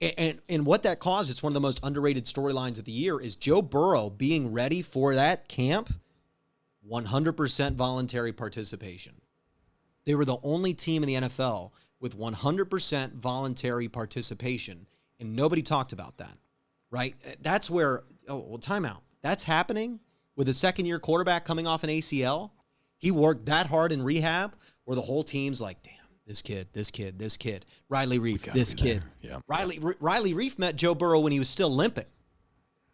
And 0.00 0.40
and 0.48 0.64
what 0.64 0.82
that 0.84 0.98
caused, 0.98 1.30
it's 1.30 1.42
one 1.42 1.50
of 1.50 1.54
the 1.54 1.60
most 1.60 1.80
underrated 1.82 2.24
storylines 2.24 2.78
of 2.78 2.86
the 2.86 2.92
year, 2.92 3.20
is 3.20 3.36
Joe 3.36 3.60
Burrow 3.60 4.08
being 4.08 4.52
ready 4.52 4.80
for 4.80 5.14
that 5.14 5.48
camp, 5.48 5.92
100% 6.88 7.74
voluntary 7.74 8.32
participation. 8.32 9.20
They 10.06 10.14
were 10.14 10.24
the 10.24 10.38
only 10.42 10.72
team 10.72 11.02
in 11.02 11.06
the 11.06 11.28
NFL 11.28 11.72
with 12.00 12.18
100% 12.18 13.14
voluntary 13.16 13.88
participation, 13.88 14.86
and 15.18 15.36
nobody 15.36 15.60
talked 15.60 15.92
about 15.92 16.16
that, 16.16 16.36
right? 16.90 17.14
Eh, 17.24 17.34
that's 17.42 17.70
where, 17.70 18.04
oh, 18.26 18.38
well, 18.38 18.58
timeout. 18.58 19.02
That's 19.22 19.44
happening 19.44 20.00
with 20.34 20.48
a 20.48 20.54
second 20.54 20.86
year 20.86 20.98
quarterback 20.98 21.44
coming 21.44 21.66
off 21.66 21.84
an 21.84 21.90
ACL. 21.90 22.52
He 22.96 23.10
worked 23.10 23.46
that 23.46 23.66
hard 23.66 23.92
in 23.92 24.02
rehab 24.02 24.56
where 24.84 24.94
the 24.94 25.02
whole 25.02 25.22
team's 25.22 25.60
like, 25.60 25.82
damn, 25.82 25.92
this 26.30 26.42
kid, 26.42 26.68
this 26.72 26.92
kid, 26.92 27.18
this 27.18 27.36
kid, 27.36 27.66
Riley 27.88 28.20
Reiff, 28.20 28.52
this 28.52 28.72
kid. 28.72 29.02
there. 29.20 29.32
Yeah. 29.32 29.38
Riley, 29.48 29.80
R- 29.82 29.96
Riley 29.98 30.32
Reiff 30.32 30.60
met 30.60 30.76
Joe 30.76 30.94
Burrow 30.94 31.18
when 31.18 31.32
he 31.32 31.40
was 31.40 31.48
still 31.48 31.74
limping. 31.74 32.04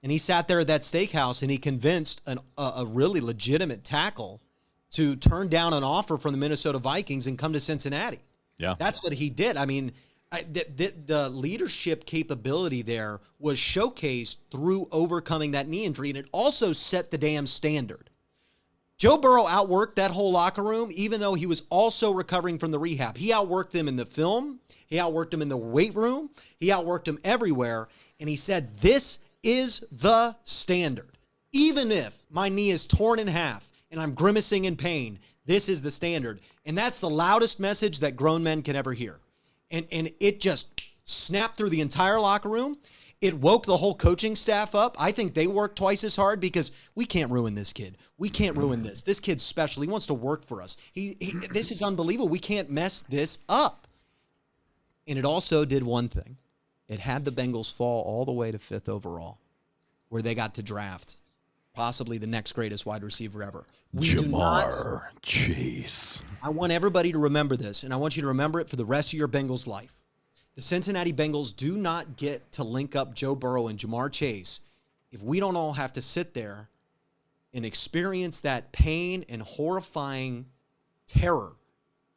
And 0.02 0.10
he 0.10 0.16
sat 0.16 0.48
there 0.48 0.60
at 0.60 0.68
that 0.68 0.82
steakhouse 0.82 1.42
and 1.42 1.50
he 1.50 1.58
convinced 1.58 2.22
an, 2.24 2.38
a, 2.56 2.72
a 2.78 2.86
really 2.86 3.20
legitimate 3.20 3.84
tackle 3.84 4.40
to 4.92 5.16
turn 5.16 5.48
down 5.48 5.74
an 5.74 5.84
offer 5.84 6.16
from 6.16 6.32
the 6.32 6.38
Minnesota 6.38 6.78
Vikings 6.78 7.26
and 7.26 7.36
come 7.36 7.52
to 7.52 7.60
Cincinnati. 7.60 8.20
Yeah. 8.56 8.74
That's 8.78 9.02
what 9.02 9.12
he 9.12 9.28
did. 9.28 9.58
I 9.58 9.66
mean, 9.66 9.92
I, 10.32 10.40
the, 10.50 10.66
the, 10.74 10.94
the 11.04 11.28
leadership 11.28 12.06
capability 12.06 12.80
there 12.80 13.20
was 13.38 13.58
showcased 13.58 14.38
through 14.50 14.88
overcoming 14.90 15.50
that 15.50 15.68
knee 15.68 15.84
injury, 15.84 16.08
and 16.08 16.16
it 16.16 16.28
also 16.32 16.72
set 16.72 17.10
the 17.10 17.18
damn 17.18 17.46
standard. 17.46 18.08
Joe 18.98 19.18
Burrow 19.18 19.44
outworked 19.44 19.96
that 19.96 20.10
whole 20.10 20.32
locker 20.32 20.62
room, 20.62 20.90
even 20.92 21.20
though 21.20 21.34
he 21.34 21.46
was 21.46 21.64
also 21.68 22.12
recovering 22.12 22.58
from 22.58 22.70
the 22.70 22.78
rehab. 22.78 23.16
He 23.16 23.30
outworked 23.30 23.70
them 23.70 23.88
in 23.88 23.96
the 23.96 24.06
film, 24.06 24.60
he 24.86 24.96
outworked 24.96 25.32
them 25.32 25.42
in 25.42 25.48
the 25.48 25.56
weight 25.56 25.94
room, 25.94 26.30
he 26.58 26.68
outworked 26.68 27.04
them 27.04 27.18
everywhere. 27.22 27.88
And 28.20 28.28
he 28.28 28.36
said, 28.36 28.78
This 28.78 29.18
is 29.42 29.84
the 29.92 30.34
standard. 30.44 31.18
Even 31.52 31.92
if 31.92 32.24
my 32.30 32.48
knee 32.48 32.70
is 32.70 32.86
torn 32.86 33.18
in 33.18 33.26
half 33.26 33.70
and 33.90 34.00
I'm 34.00 34.14
grimacing 34.14 34.64
in 34.64 34.76
pain, 34.76 35.18
this 35.44 35.68
is 35.68 35.82
the 35.82 35.90
standard. 35.90 36.40
And 36.64 36.76
that's 36.76 37.00
the 37.00 37.10
loudest 37.10 37.60
message 37.60 38.00
that 38.00 38.16
grown 38.16 38.42
men 38.42 38.62
can 38.62 38.76
ever 38.76 38.92
hear. 38.92 39.20
And, 39.70 39.86
and 39.92 40.10
it 40.20 40.40
just 40.40 40.82
snapped 41.04 41.56
through 41.56 41.70
the 41.70 41.80
entire 41.80 42.18
locker 42.18 42.48
room. 42.48 42.78
It 43.20 43.34
woke 43.34 43.64
the 43.64 43.76
whole 43.76 43.94
coaching 43.94 44.36
staff 44.36 44.74
up. 44.74 44.96
I 44.98 45.10
think 45.10 45.32
they 45.32 45.46
worked 45.46 45.76
twice 45.76 46.04
as 46.04 46.16
hard 46.16 46.38
because 46.38 46.70
we 46.94 47.06
can't 47.06 47.30
ruin 47.30 47.54
this 47.54 47.72
kid. 47.72 47.96
We 48.18 48.28
can't 48.28 48.56
ruin 48.56 48.82
this. 48.82 49.02
This 49.02 49.20
kid's 49.20 49.42
special. 49.42 49.82
He 49.82 49.88
wants 49.88 50.06
to 50.06 50.14
work 50.14 50.44
for 50.44 50.60
us. 50.60 50.76
He, 50.92 51.16
he 51.18 51.32
this 51.50 51.70
is 51.70 51.82
unbelievable. 51.82 52.28
We 52.28 52.38
can't 52.38 52.70
mess 52.70 53.00
this 53.02 53.38
up. 53.48 53.86
And 55.08 55.18
it 55.18 55.24
also 55.24 55.64
did 55.64 55.82
one 55.82 56.08
thing. 56.08 56.36
It 56.88 57.00
had 57.00 57.24
the 57.24 57.32
Bengals 57.32 57.72
fall 57.72 58.02
all 58.02 58.24
the 58.24 58.32
way 58.32 58.52
to 58.52 58.58
5th 58.58 58.88
overall 58.88 59.38
where 60.08 60.22
they 60.22 60.34
got 60.34 60.54
to 60.54 60.62
draft 60.62 61.16
possibly 61.74 62.16
the 62.18 62.26
next 62.26 62.52
greatest 62.52 62.86
wide 62.86 63.02
receiver 63.02 63.42
ever. 63.42 63.66
We 63.92 64.06
Ja'Marr 64.06 65.02
Chase. 65.22 66.22
I 66.42 66.48
want 66.48 66.72
everybody 66.72 67.12
to 67.12 67.18
remember 67.18 67.56
this 67.56 67.82
and 67.82 67.92
I 67.92 67.96
want 67.96 68.16
you 68.16 68.22
to 68.22 68.28
remember 68.28 68.60
it 68.60 68.68
for 68.68 68.76
the 68.76 68.84
rest 68.84 69.12
of 69.12 69.18
your 69.18 69.28
Bengals 69.28 69.66
life. 69.66 69.94
The 70.56 70.62
Cincinnati 70.62 71.12
Bengals 71.12 71.54
do 71.54 71.76
not 71.76 72.16
get 72.16 72.50
to 72.52 72.64
link 72.64 72.96
up 72.96 73.14
Joe 73.14 73.34
Burrow 73.34 73.68
and 73.68 73.78
Ja'Marr 73.78 74.10
Chase 74.10 74.60
if 75.12 75.22
we 75.22 75.38
don't 75.38 75.54
all 75.54 75.74
have 75.74 75.92
to 75.92 76.02
sit 76.02 76.32
there 76.32 76.70
and 77.52 77.64
experience 77.64 78.40
that 78.40 78.72
pain 78.72 79.24
and 79.28 79.42
horrifying 79.42 80.46
terror 81.06 81.52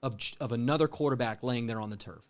of, 0.02 0.15
of 0.39 0.54
another 0.54 0.88
quarterback 0.88 1.43
laying 1.43 1.67
there 1.67 1.82
on 1.82 1.89
the 1.89 1.97
turf. 1.97 2.23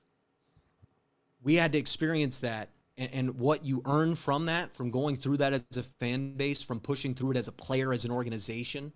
We 1.43 1.55
had 1.55 1.71
to 1.73 1.77
experience 1.77 2.39
that 2.39 2.69
and, 2.97 3.13
and 3.13 3.39
what 3.39 3.63
you 3.63 3.83
earn 3.85 4.15
from 4.15 4.47
that, 4.47 4.75
from 4.75 4.89
going 4.89 5.15
through 5.15 5.37
that 5.37 5.53
as 5.53 5.77
a 5.77 5.83
fan 5.83 6.33
base, 6.33 6.63
from 6.63 6.79
pushing 6.79 7.13
through 7.13 7.31
it 7.31 7.37
as 7.37 7.47
a 7.47 7.51
player, 7.51 7.93
as 7.93 8.03
an 8.03 8.11
organization. 8.11 8.91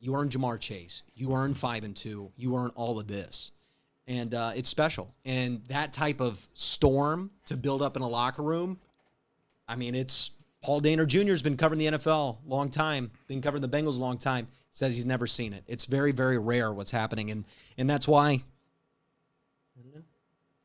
You 0.00 0.14
earn 0.14 0.30
Ja'Marr 0.30 0.58
Chase. 0.58 1.02
You 1.14 1.34
earn 1.34 1.52
five 1.52 1.84
and 1.84 1.94
two. 1.94 2.32
You 2.36 2.56
earn 2.56 2.70
all 2.74 2.98
of 2.98 3.06
this 3.06 3.52
and 4.08 4.34
uh, 4.34 4.52
it's 4.56 4.68
special. 4.68 5.14
And 5.24 5.62
that 5.68 5.92
type 5.92 6.20
of 6.20 6.48
storm 6.54 7.30
to 7.46 7.56
build 7.56 7.82
up 7.82 7.96
in 7.96 8.02
a 8.02 8.08
locker 8.08 8.42
room, 8.42 8.78
I 9.68 9.76
mean, 9.76 9.94
it's 9.94 10.30
Paul 10.62 10.80
Dehner 10.80 11.06
Jr. 11.06 11.30
has 11.30 11.42
been 11.42 11.56
covering 11.56 11.78
the 11.78 11.86
NFL 11.86 12.38
a 12.44 12.48
long 12.48 12.70
time, 12.70 13.10
been 13.28 13.42
covering 13.42 13.60
the 13.60 13.68
Bengals 13.68 13.98
a 13.98 14.00
long 14.00 14.18
time. 14.18 14.48
Says 14.70 14.94
he's 14.94 15.06
never 15.06 15.26
seen 15.26 15.52
it. 15.52 15.64
It's 15.66 15.84
very, 15.84 16.12
very 16.12 16.38
rare 16.38 16.72
what's 16.72 16.90
happening, 16.90 17.30
and 17.30 17.44
and 17.76 17.88
that's 17.88 18.08
why. 18.08 18.42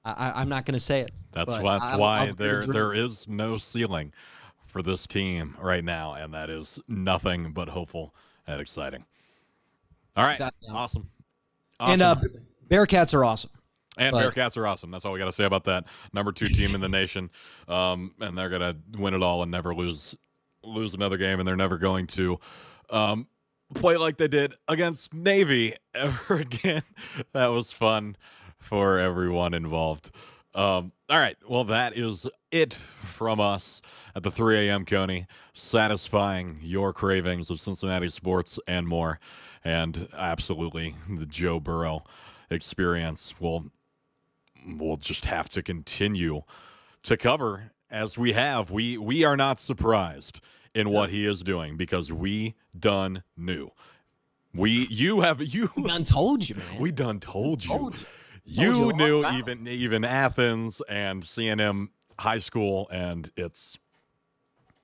I, 0.06 0.41
am 0.41 0.49
not 0.49 0.65
going 0.65 0.73
to 0.73 0.82
say 0.82 0.99
it. 0.99 1.12
That's 1.32 1.49
that's 1.49 1.63
I, 1.63 1.95
why 1.95 2.19
i 2.27 2.32
there 2.32 2.67
there 2.67 2.93
is 2.93 3.25
no 3.29 3.58
ceiling 3.58 4.12
for 4.67 4.82
this 4.82 5.08
team 5.08 5.56
right 5.60 5.84
now, 5.84 6.15
and 6.15 6.34
that 6.34 6.49
is 6.49 6.79
nothing 6.89 7.53
but 7.53 7.69
hopeful 7.69 8.13
and 8.45 8.60
exciting. 8.60 9.06
All 10.17 10.25
right, 10.25 10.41
awesome. 10.41 10.53
awesome. 10.69 11.10
And 11.79 12.01
uh, 12.01 12.15
Bearcats 12.69 13.13
are 13.13 13.23
awesome. 13.23 13.52
And 13.97 14.13
but, 14.13 14.34
Bearcats 14.34 14.58
are 14.58 14.65
awesome. 14.65 14.91
That's 14.91 15.06
all 15.06 15.13
we 15.13 15.19
got 15.19 15.26
to 15.26 15.32
say 15.32 15.43
about 15.43 15.65
that. 15.65 15.86
Number 16.13 16.32
two 16.32 16.47
team 16.47 16.73
in 16.73 16.82
the 16.82 16.89
nation, 16.89 17.30
um, 17.67 18.13
and 18.19 18.38
they're 18.38 18.49
gonna 18.49 18.76
win 18.97 19.13
it 19.13 19.21
all 19.21 19.43
and 19.43 19.52
never 19.52 19.76
lose 19.76 20.15
lose 20.63 20.93
another 20.93 21.17
game, 21.17 21.39
and 21.39 21.47
they're 21.47 21.56
never 21.56 21.78
going 21.78 22.08
to 22.08 22.39
um, 22.89 23.28
play 23.76 23.97
like 23.97 24.17
they 24.17 24.28
did 24.28 24.54
against 24.67 25.13
Navy 25.13 25.76
ever 25.93 26.36
again. 26.36 26.84
that 27.34 27.47
was 27.47 27.71
fun 27.71 28.15
for 28.58 28.97
everyone 28.97 29.54
involved. 29.54 30.12
Um, 30.56 30.91
all 31.10 31.19
right, 31.19 31.38
well, 31.47 31.63
that 31.65 31.97
is 31.97 32.28
it 32.52 32.73
from 32.73 33.39
us 33.39 33.82
at 34.15 34.23
the 34.23 34.32
3 34.32 34.69
a.m. 34.69 34.86
Coney, 34.86 35.26
satisfying 35.54 36.60
your 36.62 36.93
cravings 36.93 37.49
of 37.49 37.60
Cincinnati 37.60 38.10
sports 38.10 38.60
and 38.67 38.88
more, 38.88 39.19
and 39.63 40.08
absolutely 40.15 40.95
the 41.10 41.26
Joe 41.26 41.60
Burrow 41.60 42.04
experience 42.53 43.35
will 43.39 43.71
we'll 44.65 44.97
just 44.97 45.25
have 45.25 45.49
to 45.49 45.61
continue 45.61 46.41
to 47.03 47.17
cover 47.17 47.71
as 47.91 48.17
we 48.17 48.33
have. 48.33 48.71
We 48.71 48.97
we 48.97 49.23
are 49.23 49.37
not 49.37 49.59
surprised 49.59 50.41
in 50.73 50.89
what 50.89 51.09
he 51.09 51.25
is 51.25 51.43
doing 51.43 51.77
because 51.77 52.11
we 52.11 52.55
done 52.77 53.23
knew. 53.37 53.71
We 54.53 54.87
you 54.89 55.21
have 55.21 55.41
you 55.45 55.69
we 55.75 55.83
done 55.83 56.03
told 56.03 56.47
you, 56.47 56.55
man. 56.55 56.79
We 56.79 56.91
done 56.91 57.19
told 57.19 57.63
you. 57.63 57.69
Told 57.69 57.95
you. 57.95 58.05
You, 58.45 58.73
told 58.73 58.97
you 58.99 59.05
knew 59.05 59.25
even 59.25 59.67
even 59.67 60.03
Athens 60.03 60.81
and 60.89 61.23
CNM 61.23 61.89
high 62.19 62.39
school 62.39 62.89
and 62.91 63.29
it's 63.37 63.77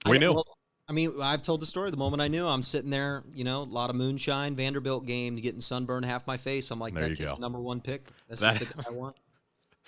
we 0.06 0.16
I, 0.16 0.20
knew. 0.20 0.34
Well, 0.34 0.46
I 0.90 0.92
mean, 0.92 1.14
I've 1.22 1.44
told 1.44 1.62
the 1.62 1.68
story. 1.68 1.92
The 1.92 1.98
moment 1.98 2.20
I 2.20 2.28
knew, 2.28 2.48
I'm 2.48 2.64
sitting 2.64 2.90
there, 2.90 3.24
you 3.32 3.44
know, 3.44 3.62
a 3.62 3.64
lot 3.64 3.92
of 3.92 3.96
moonshine, 3.96 4.56
Vanderbilt 4.56 5.06
game, 5.06 5.36
getting 5.36 5.62
sunburned 5.62 6.04
half 6.04 6.26
my 6.26 6.36
face. 6.36 6.72
I'm 6.72 6.80
like, 6.80 6.96
there 6.96 7.10
that 7.10 7.18
kid's 7.18 7.32
go. 7.32 7.38
number 7.38 7.60
one 7.60 7.80
pick. 7.80 8.08
That, 8.28 8.60
the 8.60 8.66
guy 8.66 8.84
I 8.88 8.90
want. 8.90 9.16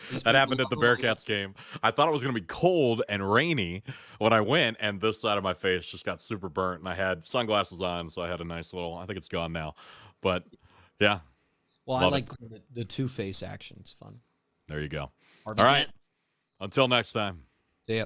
that 0.23 0.35
happened 0.35 0.61
at 0.61 0.69
the 0.69 0.75
Bearcats 0.75 1.25
game. 1.25 1.55
I 1.81 1.89
thought 1.89 2.07
it 2.07 2.11
was 2.11 2.21
going 2.21 2.35
to 2.35 2.39
be 2.39 2.45
cold 2.47 3.01
and 3.09 3.29
rainy 3.29 3.83
when 4.19 4.31
I 4.31 4.41
went, 4.41 4.77
and 4.79 5.01
this 5.01 5.19
side 5.19 5.39
of 5.39 5.43
my 5.43 5.53
face 5.53 5.87
just 5.87 6.05
got 6.05 6.21
super 6.21 6.49
burnt. 6.49 6.81
And 6.81 6.89
I 6.89 6.93
had 6.93 7.25
sunglasses 7.25 7.81
on, 7.81 8.11
so 8.11 8.21
I 8.21 8.27
had 8.27 8.39
a 8.39 8.45
nice 8.45 8.71
little. 8.71 8.95
I 8.95 9.05
think 9.07 9.17
it's 9.17 9.27
gone 9.27 9.51
now, 9.51 9.73
but 10.21 10.43
yeah. 10.99 11.19
Well, 11.87 11.97
I 11.97 12.05
like 12.09 12.29
the, 12.29 12.61
the 12.73 12.85
two 12.85 13.07
face 13.07 13.41
action. 13.41 13.77
It's 13.79 13.93
fun. 13.93 14.19
There 14.67 14.79
you 14.79 14.87
go. 14.87 15.11
All 15.47 15.53
right. 15.55 15.87
Until 16.59 16.87
next 16.87 17.13
time. 17.13 17.41
See 17.87 17.97
ya. 17.97 18.05